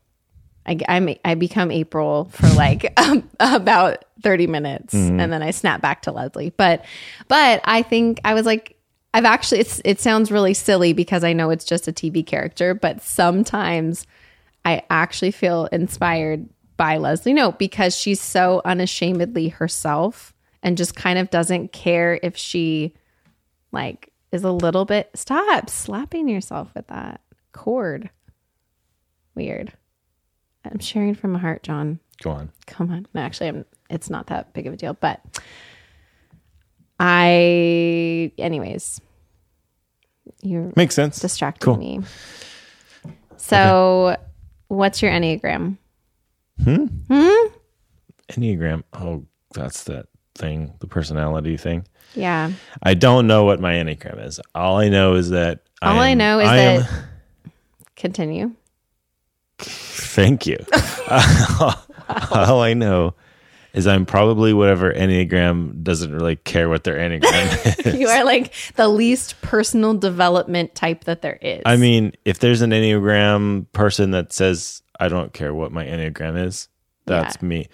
I, 0.65 0.77
I'm, 0.87 1.09
I 1.25 1.33
become 1.35 1.71
April 1.71 2.25
for 2.25 2.47
like 2.55 2.93
um, 2.99 3.27
about 3.39 4.05
30 4.21 4.47
minutes 4.47 4.93
and 4.93 5.33
then 5.33 5.41
I 5.41 5.49
snap 5.49 5.81
back 5.81 6.03
to 6.03 6.11
Leslie. 6.11 6.51
But, 6.51 6.85
but 7.27 7.61
I 7.63 7.81
think 7.81 8.21
I 8.23 8.35
was 8.35 8.45
like, 8.45 8.77
I've 9.13 9.25
actually, 9.25 9.61
it's, 9.61 9.81
it 9.83 9.99
sounds 9.99 10.31
really 10.31 10.53
silly 10.53 10.93
because 10.93 11.23
I 11.23 11.33
know 11.33 11.49
it's 11.49 11.65
just 11.65 11.87
a 11.87 11.91
TV 11.91 12.25
character, 12.25 12.75
but 12.75 13.01
sometimes 13.01 14.05
I 14.63 14.83
actually 14.91 15.31
feel 15.31 15.65
inspired 15.71 16.47
by 16.81 16.97
Leslie 16.97 17.35
Knope 17.35 17.59
because 17.59 17.95
she's 17.95 18.19
so 18.19 18.59
unashamedly 18.65 19.49
herself 19.49 20.33
and 20.63 20.75
just 20.75 20.95
kind 20.95 21.19
of 21.19 21.29
doesn't 21.29 21.71
care 21.71 22.19
if 22.23 22.35
she 22.35 22.95
like 23.71 24.11
is 24.31 24.43
a 24.43 24.51
little 24.51 24.83
bit 24.85 25.11
stop 25.13 25.69
slapping 25.69 26.27
yourself 26.27 26.69
with 26.75 26.87
that 26.87 27.21
cord. 27.51 28.09
Weird. 29.35 29.73
I'm 30.65 30.79
sharing 30.79 31.13
from 31.13 31.33
my 31.33 31.39
heart, 31.39 31.61
John. 31.61 31.99
Go 32.23 32.31
on. 32.31 32.51
Come 32.65 32.89
on. 32.89 33.05
No, 33.13 33.21
actually 33.21 33.49
I'm 33.49 33.65
it's 33.91 34.09
not 34.09 34.25
that 34.27 34.51
big 34.53 34.65
of 34.65 34.73
a 34.73 34.77
deal, 34.77 34.95
but 34.99 35.21
I 36.99 38.31
anyways. 38.39 38.99
You're 40.41 40.71
Makes 40.75 40.95
sense. 40.95 41.19
distracting 41.19 41.63
Cool. 41.63 41.77
me. 41.77 41.99
So 43.37 44.17
what's 44.67 45.03
your 45.03 45.11
Enneagram? 45.11 45.77
Hmm? 46.63 46.85
Hmm? 47.09 47.47
Enneagram. 48.29 48.83
Oh, 48.93 49.25
that's 49.53 49.83
that 49.85 50.07
thing, 50.35 50.73
the 50.79 50.87
personality 50.87 51.57
thing. 51.57 51.85
Yeah. 52.15 52.51
I 52.83 52.93
don't 52.93 53.27
know 53.27 53.43
what 53.43 53.59
my 53.59 53.73
Enneagram 53.73 54.25
is. 54.25 54.39
All 54.55 54.77
I 54.79 54.89
know 54.89 55.15
is 55.15 55.29
that 55.31 55.61
All 55.81 55.99
I 55.99 56.09
am- 56.09 56.17
know 56.17 56.39
is 56.39 56.47
I 56.47 56.57
am- 56.57 56.81
that- 56.81 56.89
Continue. 57.95 58.51
Thank 59.59 60.47
you. 60.47 60.57
All 62.31 62.61
I 62.61 62.73
know 62.73 63.13
is 63.73 63.87
I'm 63.87 64.05
probably 64.05 64.53
whatever 64.53 64.91
Enneagram 64.93 65.81
doesn't 65.83 66.11
really 66.11 66.35
care 66.35 66.67
what 66.67 66.83
their 66.83 66.95
Enneagram 66.97 67.85
is. 67.85 67.95
You 67.99 68.07
are 68.07 68.25
like 68.25 68.53
the 68.75 68.87
least 68.87 69.39
personal 69.41 69.93
development 69.93 70.75
type 70.75 71.05
that 71.05 71.21
there 71.21 71.37
is. 71.41 71.61
I 71.65 71.77
mean, 71.77 72.13
if 72.25 72.39
there's 72.39 72.61
an 72.61 72.71
Enneagram 72.71 73.65
person 73.71 74.11
that 74.11 74.33
says, 74.33 74.81
I 75.01 75.07
don't 75.09 75.33
care 75.33 75.53
what 75.53 75.71
my 75.71 75.85
Enneagram 75.85 76.45
is, 76.45 76.69
that's 77.05 77.37
Yeah. 77.41 77.47
me. 77.47 77.67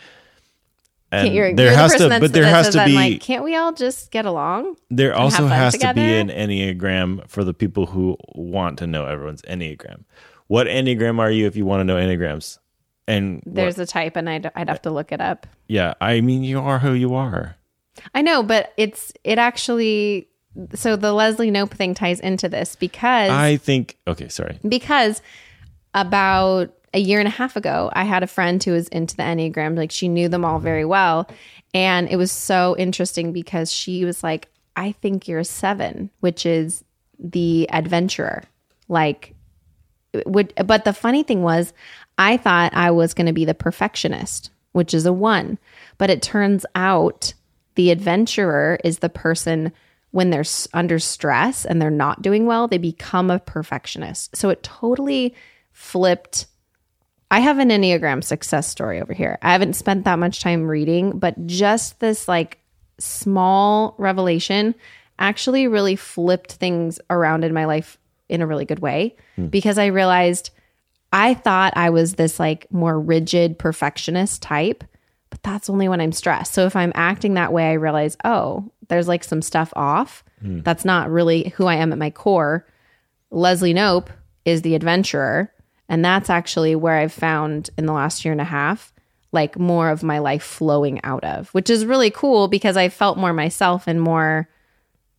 And 1.12 1.34
you're, 1.34 1.54
there 1.54 1.68
you're 1.68 1.76
has 1.76 1.94
the 1.94 2.10
to, 2.10 2.20
but 2.20 2.34
there 2.34 2.46
has 2.46 2.70
to 2.70 2.84
be, 2.84 2.94
like, 2.94 3.22
can't 3.22 3.44
we 3.44 3.56
all 3.56 3.72
just 3.72 4.12
get 4.12 4.26
along? 4.26 4.76
there 4.90 5.16
also 5.16 5.48
has 5.48 5.78
to 5.78 5.94
be 5.94 6.02
an 6.02 6.28
Enneagram 6.30 7.30
for 7.30 7.44
the 7.46 7.54
people 7.54 7.86
who 7.86 8.18
want 8.36 8.80
to 8.80 8.88
know 8.88 9.06
everyone's 9.06 9.42
Enneagram. 9.44 10.04
What 10.48 10.68
Enneagram 10.68 11.20
are 11.20 11.32
you 11.32 11.48
if 11.48 11.56
you 11.56 11.66
want 11.66 11.80
to 11.82 11.84
know 11.86 11.96
Enneagrams? 11.96 12.58
And 13.08 13.36
what- 13.46 13.56
There's 13.56 13.80
a 13.80 13.86
type, 13.86 14.18
and 14.18 14.30
I'd, 14.30 14.52
I'd 14.56 14.68
have 14.68 14.82
to 14.82 14.92
look 14.92 15.12
it 15.14 15.22
up. 15.22 15.48
yeah, 15.68 15.94
I 16.02 16.20
mean, 16.22 16.44
you 16.44 16.60
are 16.60 16.80
who 16.80 16.92
you 16.94 17.16
are. 17.16 17.56
I 18.14 18.22
know, 18.22 18.44
but 18.44 18.74
it's 18.78 19.12
it 19.24 19.38
actually. 19.40 20.28
So 20.76 20.96
the 20.96 21.14
Leslie 21.14 21.52
Knope 21.52 21.72
thing 21.72 21.94
ties 21.94 22.20
into 22.20 22.50
this 22.50 22.76
because 22.76 23.30
I 23.30 23.58
think, 23.58 23.98
okay, 24.08 24.28
sorry. 24.28 24.60
because 24.68 25.22
about 25.94 26.74
a 26.98 27.00
year 27.00 27.20
and 27.20 27.28
a 27.28 27.32
half 27.32 27.56
ago, 27.56 27.92
I 27.94 28.06
had 28.06 28.24
a 28.24 28.28
friend 28.28 28.62
who 28.64 28.72
was 28.72 28.88
into 28.88 29.16
the 29.16 29.22
Enneagram. 29.22 29.78
Like 29.78 29.92
she 29.92 30.08
knew 30.08 30.28
them 30.28 30.44
all 30.44 30.58
very 30.58 30.84
well. 30.84 31.30
And 31.74 32.10
it 32.10 32.16
was 32.16 32.32
so 32.32 32.76
interesting 32.76 33.32
because 33.32 33.72
she 33.72 34.04
was 34.04 34.24
like, 34.24 34.50
I 34.76 34.94
think 34.94 35.28
you're 35.28 35.40
a 35.40 35.46
seven, 35.46 36.10
which 36.22 36.44
is 36.44 36.84
the 37.20 37.70
adventurer. 37.72 38.44
Like, 38.88 39.36
would, 40.26 40.54
but 40.66 40.86
the 40.86 40.94
funny 40.94 41.22
thing 41.22 41.44
was, 41.44 41.72
I 42.18 42.36
thought 42.38 42.74
I 42.74 42.90
was 42.90 43.14
going 43.14 43.28
to 43.28 43.34
be 43.34 43.46
the 43.46 43.54
perfectionist, 43.54 44.50
which 44.72 44.96
is 44.96 45.06
a 45.06 45.14
one. 45.14 45.60
But 46.00 46.10
it 46.10 46.24
turns 46.24 46.66
out 46.74 47.36
the 47.76 47.92
adventurer 47.92 48.80
is 48.84 49.00
the 49.00 49.10
person 49.10 49.72
when 50.10 50.32
they're 50.32 50.46
under 50.74 50.98
stress 50.98 51.64
and 51.64 51.80
they're 51.80 51.92
not 51.92 52.24
doing 52.24 52.48
well, 52.48 52.68
they 52.68 52.80
become 52.80 53.30
a 53.30 53.38
perfectionist. 53.38 54.36
So 54.36 54.50
it 54.50 54.64
totally 54.64 55.36
flipped. 55.74 56.48
I 57.30 57.42
have 57.42 57.60
an 57.60 57.70
Enneagram 57.70 58.24
success 58.24 58.68
story 58.68 59.02
over 59.02 59.14
here. 59.14 59.38
I 59.42 59.52
haven't 59.52 59.76
spent 59.76 60.06
that 60.06 60.20
much 60.20 60.42
time 60.42 60.68
reading, 60.68 61.20
but 61.20 61.46
just 61.46 62.00
this 62.00 62.28
like 62.28 62.60
small 63.00 63.96
revelation 63.98 64.76
actually 65.20 65.68
really 65.68 65.96
flipped 65.96 66.54
things 66.54 67.00
around 67.10 67.44
in 67.44 67.54
my 67.54 67.66
life 67.66 67.98
in 68.30 68.42
a 68.42 68.48
really 68.48 68.66
good 68.66 68.80
way 68.80 69.16
hmm. 69.36 69.48
because 69.48 69.78
I 69.78 69.88
realized 69.88 70.52
I 71.12 71.34
thought 71.34 71.74
I 71.76 71.90
was 71.90 72.16
this 72.16 72.40
like 72.40 72.72
more 72.72 73.00
rigid 73.00 73.58
perfectionist 73.58 74.42
type, 74.42 74.84
but 75.30 75.42
that's 75.44 75.70
only 75.70 75.88
when 75.88 76.02
I'm 76.02 76.12
stressed. 76.12 76.54
So 76.54 76.66
if 76.66 76.76
I'm 76.76 76.92
acting 76.96 77.36
that 77.36 77.54
way, 77.54 77.70
I 77.70 77.74
realize, 77.74 78.18
oh, 78.26 78.72
there's 78.90 79.08
like 79.08 79.24
some 79.24 79.42
stuff 79.42 79.72
off. 79.76 80.24
Hmm. 80.42 80.62
That's 80.62 80.86
not 80.86 81.10
really 81.10 81.50
who 81.56 81.66
I 81.66 81.76
am 81.76 81.92
at 81.92 81.98
my 81.98 82.10
core. 82.10 82.66
Leslie 83.32 83.74
Knope 83.74 84.10
is 84.46 84.62
the 84.62 84.76
adventurer. 84.76 85.52
And 85.90 86.04
that's 86.04 86.30
actually 86.30 86.76
where 86.76 86.96
I've 86.96 87.14
found 87.14 87.70
in 87.78 87.86
the 87.86 87.94
last 87.94 88.26
year 88.26 88.32
and 88.32 88.42
a 88.42 88.46
half, 88.46 88.94
like 89.32 89.58
more 89.58 89.90
of 89.90 90.04
my 90.04 90.20
life 90.20 90.44
flowing 90.44 91.04
out 91.04 91.24
of, 91.24 91.50
which 91.50 91.70
is 91.70 91.86
really 91.86 92.12
cool 92.12 92.48
because 92.48 92.78
I 92.78 92.90
felt 92.90 93.18
more 93.18 93.34
myself 93.34 93.88
and 93.88 94.02
more 94.02 94.50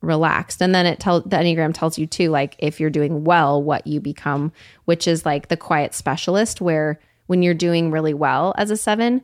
relaxed. 0.01 0.61
And 0.61 0.73
then 0.73 0.85
it 0.85 0.99
tells 0.99 1.23
the 1.23 1.37
Enneagram 1.37 1.73
tells 1.73 1.97
you 1.97 2.07
too, 2.07 2.29
like 2.29 2.55
if 2.59 2.79
you're 2.79 2.89
doing 2.89 3.23
well, 3.23 3.61
what 3.61 3.85
you 3.85 3.99
become, 3.99 4.51
which 4.85 5.07
is 5.07 5.25
like 5.25 5.47
the 5.47 5.57
quiet 5.57 5.93
specialist, 5.93 6.61
where 6.61 6.99
when 7.27 7.43
you're 7.43 7.53
doing 7.53 7.91
really 7.91 8.13
well 8.13 8.53
as 8.57 8.71
a 8.71 8.77
seven, 8.77 9.21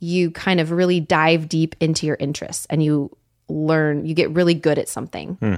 you 0.00 0.30
kind 0.30 0.60
of 0.60 0.70
really 0.70 1.00
dive 1.00 1.48
deep 1.48 1.74
into 1.80 2.06
your 2.06 2.16
interests 2.20 2.66
and 2.70 2.82
you 2.82 3.16
learn, 3.48 4.04
you 4.04 4.14
get 4.14 4.30
really 4.30 4.54
good 4.54 4.78
at 4.78 4.88
something 4.88 5.34
hmm. 5.40 5.54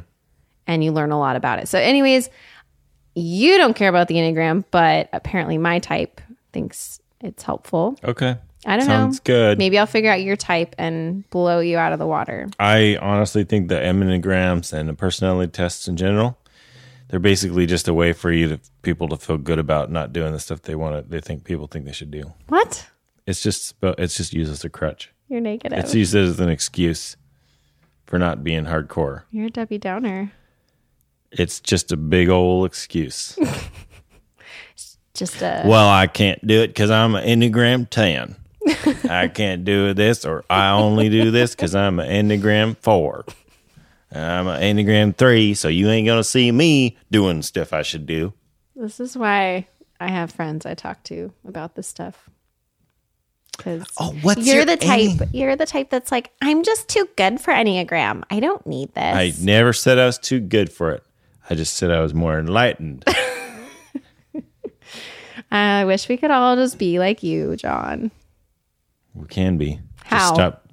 and 0.66 0.85
you 0.85 0.92
learn 0.92 1.12
a 1.12 1.18
lot 1.18 1.37
about 1.37 1.59
it. 1.59 1.68
So, 1.68 1.79
anyways, 1.79 2.31
you 3.14 3.57
don't 3.57 3.75
care 3.75 3.88
about 3.88 4.09
the 4.09 4.14
Enneagram, 4.16 4.64
but 4.70 5.09
apparently 5.12 5.59
my 5.59 5.79
type 5.79 6.20
thinks 6.53 7.01
it's 7.20 7.42
helpful. 7.42 7.99
Okay. 8.05 8.37
I 8.66 8.77
don't 8.77 8.87
Sounds 8.87 8.88
know. 8.88 8.94
Sounds 8.94 9.20
good. 9.20 9.59
Maybe 9.59 9.79
I'll 9.79 9.87
figure 9.87 10.11
out 10.11 10.23
your 10.23 10.37
type 10.37 10.75
and 10.79 11.29
blow 11.31 11.61
you 11.61 11.79
out 11.79 11.92
of 11.92 11.99
the 11.99 12.07
water. 12.07 12.49
I 12.59 12.99
honestly 13.01 13.44
think 13.44 13.68
the 13.68 13.77
Enneagrams 13.77 14.73
and 14.73 14.88
the 14.88 14.94
personality 14.94 15.51
tests 15.51 15.88
in 15.88 15.96
general, 15.96 16.38
they're 17.09 17.20
basically 17.20 17.66
just 17.66 17.88
a 17.88 17.94
way 17.94 18.12
for 18.12 18.31
you 18.31 18.49
to 18.49 18.61
people 18.83 19.09
to 19.09 19.16
feel 19.16 19.38
good 19.38 19.59
about 19.59 19.90
not 19.90 20.12
doing 20.12 20.33
the 20.33 20.40
stuff 20.40 20.62
they 20.62 20.75
want 20.75 21.05
to, 21.05 21.11
they 21.11 21.20
think 21.20 21.44
people 21.44 21.66
think 21.66 21.87
they 21.87 21.92
should 21.92 22.11
do. 22.11 22.33
What? 22.49 22.87
It's 23.27 23.42
just, 23.42 23.75
it's 23.83 24.16
just 24.16 24.33
used 24.33 24.53
as 24.53 24.64
a 24.64 24.68
crutch. 24.68 25.11
You're 25.29 25.40
negative. 25.40 25.79
It's 25.79 25.94
oh. 25.94 25.99
used 25.99 26.14
as 26.14 26.38
an 26.40 26.49
excuse 26.49 27.16
for 28.07 28.18
not 28.18 28.44
being 28.44 28.64
hardcore. 28.64 29.23
You're 29.31 29.46
a 29.46 29.51
Debbie 29.51 29.79
Downer. 29.79 30.33
It's 31.33 31.61
just 31.61 31.93
a 31.93 31.97
big 31.97 32.29
old 32.29 32.66
excuse. 32.66 33.38
Just 35.14 35.43
a 35.43 35.64
well, 35.66 35.88
I 35.88 36.07
can't 36.07 36.45
do 36.47 36.62
it 36.62 36.69
because 36.69 36.90
I'm 36.90 37.14
an 37.14 37.25
Enneagram 37.27 37.90
10. 37.90 38.37
I 39.11 39.29
can't 39.29 39.64
do 39.64 39.93
this, 39.93 40.25
or 40.25 40.45
I 40.49 40.71
only 40.71 41.09
do 41.11 41.31
this 41.31 41.55
because 41.55 41.75
I'm 41.75 41.99
an 42.01 42.29
Enneagram 42.29 42.77
4. 42.79 43.25
I'm 44.12 44.47
an 44.47 44.62
Enneagram 44.62 45.14
3, 45.16 45.55
so 45.55 45.69
you 45.69 45.90
ain't 45.90 46.07
going 46.07 46.21
to 46.21 46.25
see 46.25 46.51
me 46.51 46.97
doing 47.11 47.43
stuff 47.43 47.73
I 47.73 47.83
should 47.83 48.07
do. 48.07 48.33
This 48.75 48.99
is 48.99 49.16
why 49.16 49.66
I 49.99 50.09
have 50.09 50.31
friends 50.33 50.64
I 50.64 50.75
talk 50.75 51.03
to 51.05 51.33
about 51.47 51.75
this 51.75 51.87
stuff. 51.88 52.31
Because 53.57 53.85
Oh, 53.99 54.14
what's 54.23 54.47
you're 54.47 54.57
your 54.57 54.64
the 54.64 54.77
type. 54.79 55.11
Enne- 55.11 55.29
You're 55.35 55.57
the 55.57 55.66
type 55.66 55.90
that's 55.90 56.11
like, 56.11 56.31
I'm 56.40 56.62
just 56.62 56.88
too 56.88 57.09
good 57.16 57.40
for 57.40 57.53
Enneagram. 57.53 58.23
I 58.31 58.40
don't 58.40 58.66
need 58.66 58.95
this. 58.95 59.03
I 59.05 59.33
never 59.38 59.73
said 59.75 59.99
I 59.99 60.07
was 60.07 60.19
too 60.19 60.40
good 60.40 60.73
for 60.73 60.93
it. 60.93 61.03
I 61.50 61.56
just 61.56 61.74
said 61.74 61.90
I 61.90 62.00
was 62.00 62.14
more 62.14 62.38
enlightened. 62.38 63.04
I 65.50 65.84
wish 65.84 66.08
we 66.08 66.16
could 66.16 66.30
all 66.30 66.54
just 66.54 66.78
be 66.78 67.00
like 67.00 67.24
you, 67.24 67.56
John. 67.56 68.12
we 69.14 69.26
can 69.26 69.58
be. 69.58 69.80
How? 70.04 70.18
Just 70.18 70.34
stop. 70.34 70.68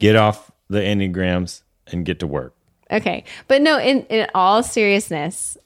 Get 0.00 0.16
off 0.16 0.50
the 0.68 0.80
Enneagrams 0.80 1.62
and 1.86 2.04
get 2.04 2.18
to 2.18 2.26
work. 2.26 2.54
Okay. 2.90 3.24
But 3.46 3.62
no, 3.62 3.78
in, 3.78 4.02
in 4.06 4.26
all 4.34 4.64
seriousness, 4.64 5.56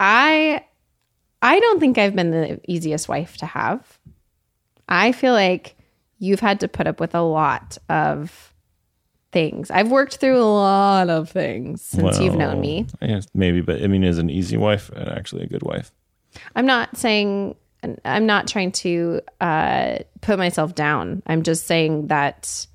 I 0.00 0.64
I 1.42 1.60
don't 1.60 1.78
think 1.78 1.98
I've 1.98 2.16
been 2.16 2.30
the 2.30 2.60
easiest 2.66 3.08
wife 3.08 3.36
to 3.38 3.46
have. 3.46 3.98
I 4.88 5.12
feel 5.12 5.34
like 5.34 5.76
you've 6.18 6.40
had 6.40 6.60
to 6.60 6.68
put 6.68 6.86
up 6.86 7.00
with 7.00 7.14
a 7.14 7.20
lot 7.20 7.76
of 7.88 8.47
things. 9.32 9.70
I've 9.70 9.90
worked 9.90 10.16
through 10.16 10.38
a 10.38 10.44
lot 10.44 11.10
of 11.10 11.30
things 11.30 11.82
since 11.82 12.18
you've 12.18 12.36
known 12.36 12.60
me. 12.60 12.86
Guess 13.00 13.28
maybe, 13.34 13.60
but 13.60 13.82
I 13.82 13.86
mean, 13.86 14.04
as 14.04 14.18
an 14.18 14.30
easy 14.30 14.56
wife 14.56 14.90
and 14.90 15.08
actually 15.08 15.42
a 15.42 15.46
good 15.46 15.62
wife. 15.62 15.92
I'm 16.54 16.66
not 16.66 16.96
saying 16.96 17.56
I'm 18.04 18.26
not 18.26 18.48
trying 18.48 18.72
to 18.72 19.20
uh, 19.40 19.98
put 20.20 20.38
myself 20.38 20.74
down. 20.74 21.22
I'm 21.26 21.42
just 21.42 21.66
saying 21.66 22.08
that 22.08 22.66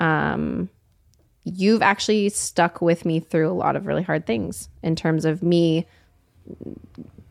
um, 0.00 0.68
you've 1.44 1.82
actually 1.82 2.28
stuck 2.30 2.82
with 2.82 3.04
me 3.04 3.20
through 3.20 3.48
a 3.48 3.54
lot 3.54 3.76
of 3.76 3.86
really 3.86 4.02
hard 4.02 4.26
things 4.26 4.68
in 4.82 4.96
terms 4.96 5.24
of 5.24 5.42
me 5.42 5.86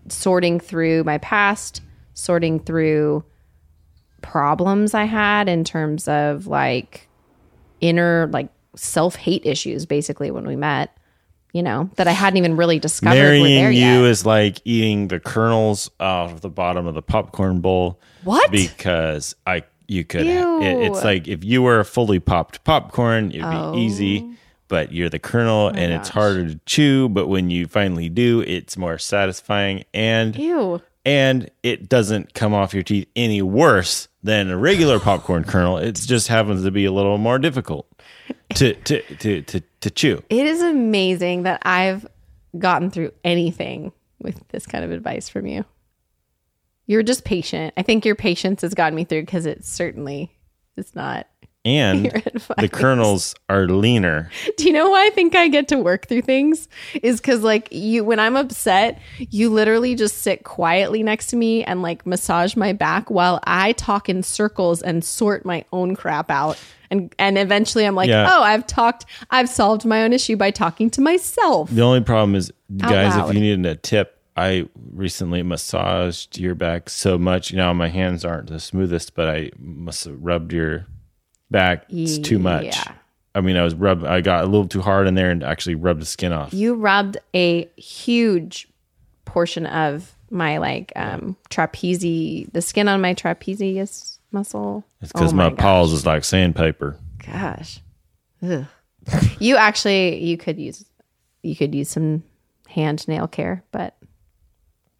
sorting 0.08 0.60
through 0.60 1.04
my 1.04 1.18
past, 1.18 1.82
sorting 2.14 2.60
through 2.60 3.26
problems 4.22 4.94
I 4.94 5.04
had 5.04 5.50
in 5.50 5.64
terms 5.64 6.08
of 6.08 6.48
like 6.48 7.08
inner 7.82 8.28
like 8.32 8.50
self 8.78 9.16
hate 9.16 9.46
issues. 9.46 9.86
Basically, 9.86 10.32
when 10.32 10.46
we 10.48 10.56
met, 10.56 10.96
you 11.54 11.64
know 11.64 11.90
that 11.96 12.08
I 12.08 12.12
hadn't 12.12 12.38
even 12.38 12.56
really 12.58 12.80
discovered 12.80 13.16
were 13.16 13.24
there 13.24 13.42
Marrying 13.42 13.74
you 13.74 14.02
yet. 14.04 14.10
is 14.12 14.26
like 14.26 14.60
eating 14.66 15.08
the 15.08 15.20
kernels 15.20 15.90
out 16.00 16.32
of 16.32 16.42
the 16.42 16.50
bottom 16.50 16.88
of 16.88 16.94
the 16.96 17.02
popcorn 17.02 17.60
bowl. 17.62 18.00
What? 18.24 18.52
Because 18.52 19.36
I, 19.46 19.64
you 19.88 20.04
could. 20.04 20.28
It, 20.28 20.38
it's 20.64 21.04
like 21.04 21.28
if 21.28 21.44
you 21.44 21.62
were 21.62 21.80
a 21.80 21.86
fully 21.86 22.20
popped 22.20 22.64
popcorn, 22.64 23.30
it'd 23.32 23.42
Oh. 23.44 23.74
be 23.74 23.80
easy. 23.80 24.22
Oh. 24.24 24.34
But 24.70 24.92
you're 24.92 25.08
the 25.08 25.18
kernel, 25.20 25.68
oh 25.74 25.78
and 25.78 25.94
it's 25.94 26.10
harder 26.10 26.46
to 26.50 26.60
chew. 26.66 27.08
But 27.08 27.28
when 27.28 27.50
you 27.50 27.68
finally 27.68 28.10
do, 28.10 28.42
it's 28.42 28.76
more 28.76 28.98
satisfying, 28.98 29.86
and 29.94 30.36
Ew. 30.36 30.82
and 31.06 31.50
it 31.64 31.88
doesn't 31.88 32.34
come 32.34 32.54
off 32.54 32.74
your 32.74 32.84
teeth 32.84 33.08
any 33.16 33.42
worse 33.42 34.10
than 34.24 34.50
a 34.50 34.58
regular 34.58 35.00
popcorn 35.00 35.46
kernel. 35.46 35.78
It 35.78 35.96
just 35.96 36.28
happens 36.28 36.66
to 36.66 36.72
be 36.72 36.84
a 36.84 36.92
little 36.92 37.18
more 37.18 37.40
difficult 37.40 37.87
to 38.56 38.74
to 38.74 39.02
to 39.18 39.42
to, 39.42 39.62
to 39.82 39.90
chew. 39.90 40.24
It 40.30 40.46
is 40.46 40.62
amazing 40.62 41.44
that 41.44 41.62
I've 41.64 42.06
gotten 42.58 42.90
through 42.90 43.12
anything 43.24 43.92
with 44.20 44.48
this 44.50 44.66
kind 44.66 44.84
of 44.84 44.92
advice 44.92 45.30
from 45.30 45.46
you. 45.48 45.66
You're 46.86 47.04
just 47.04 47.26
patient. 47.26 47.74
I 47.78 47.84
think 47.84 48.06
your 48.06 48.16
patience 48.16 48.62
has 48.62 48.74
gotten 48.74 48.96
me 48.96 49.04
through 49.04 49.24
because 49.24 49.46
it 49.46 49.66
certainly 49.66 50.32
is 50.78 50.96
not. 50.96 51.28
And 51.66 52.06
the 52.58 52.70
kernels 52.72 53.36
are 53.50 53.68
leaner. 53.68 54.30
Do 54.58 54.66
you 54.66 54.72
know 54.72 54.90
why 54.90 55.08
I 55.08 55.10
think 55.10 55.36
I 55.36 55.50
get 55.50 55.68
to 55.70 55.78
work 55.78 56.08
through 56.08 56.22
things? 56.22 56.70
Is 57.04 57.20
because 57.20 57.42
like 57.44 57.68
you, 57.72 58.06
when 58.06 58.20
I'm 58.20 58.38
upset, 58.38 59.02
you 59.18 59.50
literally 59.50 59.94
just 59.96 60.20
sit 60.20 60.44
quietly 60.46 61.04
next 61.04 61.28
to 61.28 61.36
me 61.36 61.64
and 61.66 61.82
like 61.82 62.06
massage 62.06 62.56
my 62.56 62.72
back 62.72 63.12
while 63.12 63.42
I 63.44 63.74
talk 63.74 64.08
in 64.08 64.24
circles 64.24 64.82
and 64.82 65.04
sort 65.04 65.46
my 65.46 65.66
own 65.74 65.96
crap 65.96 66.32
out. 66.32 66.58
And 66.90 67.14
and 67.20 67.38
eventually 67.38 67.86
I'm 67.86 67.96
like, 67.96 68.08
Yeah. 68.08 68.30
oh, 68.32 68.44
I've 68.44 68.66
talked, 68.66 69.06
I've 69.30 69.50
solved 69.50 69.84
my 69.84 70.04
own 70.04 70.14
issue 70.14 70.38
by 70.38 70.52
talking 70.52 70.90
to 70.92 71.02
myself. 71.02 71.70
The 71.70 71.82
only 71.82 72.02
problem 72.02 72.36
is, 72.36 72.52
guys, 72.78 73.14
if 73.16 73.34
you 73.36 73.42
needed 73.42 73.66
a 73.66 73.76
tip, 73.76 74.22
I 74.38 74.70
recently 74.94 75.44
massaged 75.44 76.38
your 76.38 76.56
back 76.56 76.90
so 76.90 77.18
much. 77.18 77.54
Now 77.54 77.74
my 77.74 77.90
hands 77.90 78.24
aren't 78.24 78.48
the 78.48 78.60
smoothest, 78.60 79.16
but 79.16 79.28
I 79.28 79.52
must 79.60 80.06
have 80.06 80.24
rubbed 80.24 80.54
your 80.54 80.86
back 81.52 81.86
it's 81.90 82.18
too 82.18 82.40
much. 82.40 82.66
Yeah. 82.66 82.94
I 83.36 83.42
mean, 83.42 83.56
I 83.56 83.64
was 83.64 83.76
rub. 83.76 84.04
I 84.04 84.22
got 84.22 84.44
a 84.44 84.48
little 84.48 84.68
too 84.68 84.82
hard 84.82 85.08
in 85.08 85.14
there 85.16 85.30
and 85.30 85.44
actually 85.44 85.76
rubbed 85.76 86.02
the 86.02 86.06
skin 86.06 86.34
off. 86.34 86.54
you 86.54 86.74
rubbed 86.76 87.18
a 87.36 87.66
huge 87.78 88.68
portion 89.26 89.66
of 89.68 90.14
my 90.30 90.58
like 90.58 90.92
um 90.96 91.36
trapezie 91.50 92.52
the 92.52 92.62
skin 92.62 92.88
on 92.90 93.00
my 93.02 93.14
trapezius 93.14 94.18
muscle 94.32 94.84
It's 95.02 95.12
because 95.12 95.32
Oh 95.32 95.36
my, 95.36 95.50
gosh. 95.50 95.58
paws 95.60 95.94
is 95.94 96.06
like 96.06 96.24
sandpaper. 96.24 96.98
gosh 97.26 97.80
Ugh. 98.44 98.66
you 99.40 99.56
actually 99.56 100.24
you 100.24 100.38
could 100.38 100.58
use 100.60 100.84
you 101.44 101.56
could 101.56 101.74
use 101.76 101.90
some 101.90 102.24
hand 102.68 103.08
nail 103.08 103.28
care 103.28 103.64
but 103.72 103.96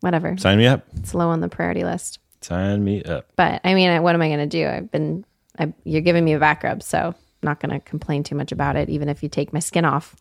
whatever 0.02 0.38
Sign 0.38 0.58
me 0.60 0.68
up. 0.68 0.86
it's 0.98 1.14
low 1.14 1.30
on 1.30 1.42
the 1.42 1.50
priority 1.50 1.84
list 1.84 2.20
Sign 2.42 2.84
me 2.84 3.04
up. 3.04 3.28
but 3.36 3.60
i 3.66 3.74
mean 3.74 4.02
what 4.04 4.16
am 4.16 4.22
i 4.22 4.28
going 4.28 4.40
to 4.40 4.46
do 4.46 4.66
i've 4.68 4.92
been 4.92 5.26
I, 5.60 5.74
you're 5.84 6.02
giving 6.02 6.26
me 6.26 6.34
a 6.34 6.40
back 6.40 6.64
rub 6.64 6.84
so 6.84 7.00
I'm 7.00 7.16
not 7.42 7.60
going 7.60 7.72
to 7.72 7.80
complain 7.80 8.24
too 8.24 8.36
much 8.36 8.52
about 8.52 8.76
it 8.76 8.90
even 8.90 9.10
if 9.10 9.24
you 9.24 9.30
take 9.30 9.54
my 9.54 9.60
skin 9.60 9.86
off. 9.86 10.16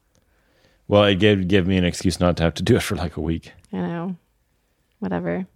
Well, 0.88 1.04
it 1.04 1.16
gave 1.16 1.48
give 1.48 1.66
me 1.66 1.76
an 1.76 1.84
excuse 1.84 2.20
not 2.20 2.36
to 2.36 2.44
have 2.44 2.54
to 2.54 2.62
do 2.62 2.76
it 2.76 2.82
for 2.82 2.94
like 2.94 3.16
a 3.16 3.20
week. 3.20 3.52
I 3.72 3.78
know. 3.78 4.16
Whatever. 5.00 5.46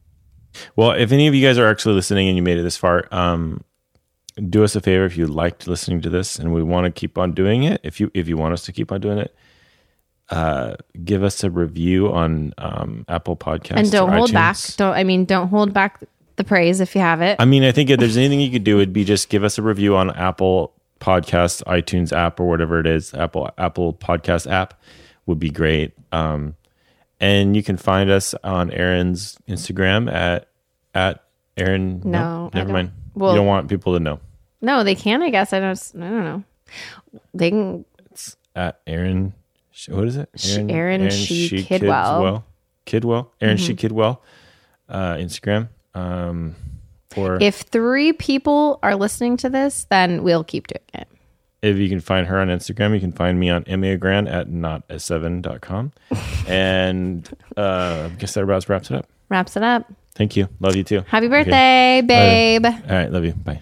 Well, 0.75 0.91
if 0.93 1.13
any 1.13 1.29
of 1.29 1.35
you 1.35 1.47
guys 1.47 1.59
are 1.59 1.69
actually 1.69 1.95
listening 1.95 2.29
and 2.29 2.37
you 2.37 2.43
made 2.43 2.59
it 2.59 2.63
this 2.63 2.77
far, 2.77 3.07
um, 3.13 3.63
do 4.49 4.65
us 4.65 4.75
a 4.75 4.81
favor 4.81 5.05
if 5.05 5.17
you 5.17 5.27
liked 5.27 5.69
listening 5.69 6.01
to 6.03 6.11
this 6.11 6.39
and 6.39 6.53
we 6.53 6.63
want 6.63 6.87
to 6.87 6.91
keep 6.91 7.19
on 7.19 7.33
doing 7.33 7.63
it. 7.63 7.81
If 7.85 8.01
you 8.01 8.11
if 8.15 8.29
you 8.29 8.37
want 8.37 8.55
us 8.55 8.65
to 8.65 8.73
keep 8.73 8.91
on 8.91 9.01
doing 9.01 9.19
it, 9.19 9.35
uh, 10.31 10.77
give 11.05 11.23
us 11.23 11.45
a 11.45 11.51
review 11.51 12.13
on 12.13 12.55
um, 12.59 13.05
Apple 13.09 13.37
Podcasts 13.37 13.77
and 13.77 13.91
don't 13.91 14.13
hold 14.13 14.33
back. 14.33 14.57
Don't 14.77 14.95
i 14.95 15.05
mean 15.05 15.25
don't 15.25 15.49
hold 15.49 15.73
back 15.73 16.01
the 16.41 16.49
praise 16.49 16.81
if 16.81 16.95
you 16.95 17.01
have 17.01 17.21
it 17.21 17.37
I 17.39 17.45
mean, 17.45 17.63
I 17.65 17.73
think 17.73 17.91
if 17.91 17.99
there's 18.01 18.17
anything 18.17 18.41
you 18.41 18.51
could 18.51 18.65
do, 18.65 18.79
it'd 18.79 18.93
be 18.93 19.05
just 19.05 19.29
give 19.29 19.45
us 19.45 19.59
a 19.59 19.63
review 19.63 19.97
on 19.97 20.11
Apple 20.17 20.73
Podcasts, 21.01 21.63
iTunes 21.65 22.13
app, 22.17 22.39
or 22.41 22.49
whatever 22.49 22.79
it 22.81 22.87
is. 22.87 23.15
Apple 23.15 23.51
Apple 23.57 23.95
Podcast 23.95 24.51
app 24.51 24.75
would 25.27 25.39
be 25.39 25.51
great. 25.51 25.93
Um, 26.13 26.57
and 27.21 27.55
you 27.57 27.63
can 27.63 27.77
find 27.77 28.11
us 28.11 28.35
on 28.45 28.71
Aaron's 28.71 29.39
Instagram 29.49 30.13
at 30.13 30.49
at 30.95 31.25
Aaron. 31.57 32.03
No, 32.05 32.51
never 32.55 32.73
mind. 32.73 32.93
well- 33.15 33.33
you 33.33 33.39
don't 33.39 33.47
want 33.47 33.69
people 33.69 33.93
to 33.95 34.01
know. 34.01 34.21
no 34.63 34.85
they 34.85 34.95
can 34.95 35.23
i 35.23 35.31
guess 35.31 35.53
i 35.55 35.59
don't 35.61 35.93
i 35.97 36.01
don't 36.01 36.25
know 36.25 36.45
they 37.35 37.51
can 37.51 37.85
It's 38.11 38.37
at 38.55 38.81
Aaron. 38.87 39.33
What 39.89 40.07
is 40.07 40.17
it? 40.17 40.29
Sh- 40.37 40.59
Aaron 40.69 41.09
She 41.11 41.65
Kidwell. 41.65 42.21
Kidwell. 42.21 42.45
Kidwell. 42.87 43.27
Aaron 43.41 43.57
Mm-hmm. 43.57 43.65
She 43.67 43.75
Kidwell. 43.75 44.19
Uh, 44.89 45.15
Instagram. 45.15 45.69
Um, 45.95 46.55
or 47.17 47.39
if 47.41 47.57
three 47.63 48.13
people 48.13 48.79
are 48.83 48.95
listening 48.95 49.37
to 49.39 49.51
this 49.51 49.87
then 49.91 50.23
we'll 50.23 50.45
keep 50.45 50.69
doing 50.69 50.81
it 50.95 51.09
if 51.63 51.77
you 51.77 51.89
can 51.91 52.01
find 52.01 52.27
her 52.27 52.39
on 52.41 52.49
Instagram, 52.49 52.95
you 52.95 53.01
can 53.01 53.13
find 53.13 53.39
me 53.39 53.51
on 53.51 53.65
Enneagram 53.65 54.31
at 54.33 54.49
not7.com. 54.49 55.93
and 56.49 57.29
uh, 57.57 58.09
I 58.11 58.15
guess 58.17 58.33
that 58.35 58.45
about 58.45 58.67
wraps 58.67 58.91
it 58.91 58.97
up. 58.97 59.07
wraps 59.29 59.57
it 59.57 59.63
up 59.63 59.93
Thank 60.15 60.37
you. 60.37 60.49
Love 60.61 60.77
you 60.77 60.85
too. 60.85 61.03
happy 61.07 61.29
birthday 61.29 62.03
babe 62.05 62.65
All 62.67 62.73
right. 62.89 63.11
Love 63.11 63.25
you. 63.25 63.33
Bye. 63.33 63.61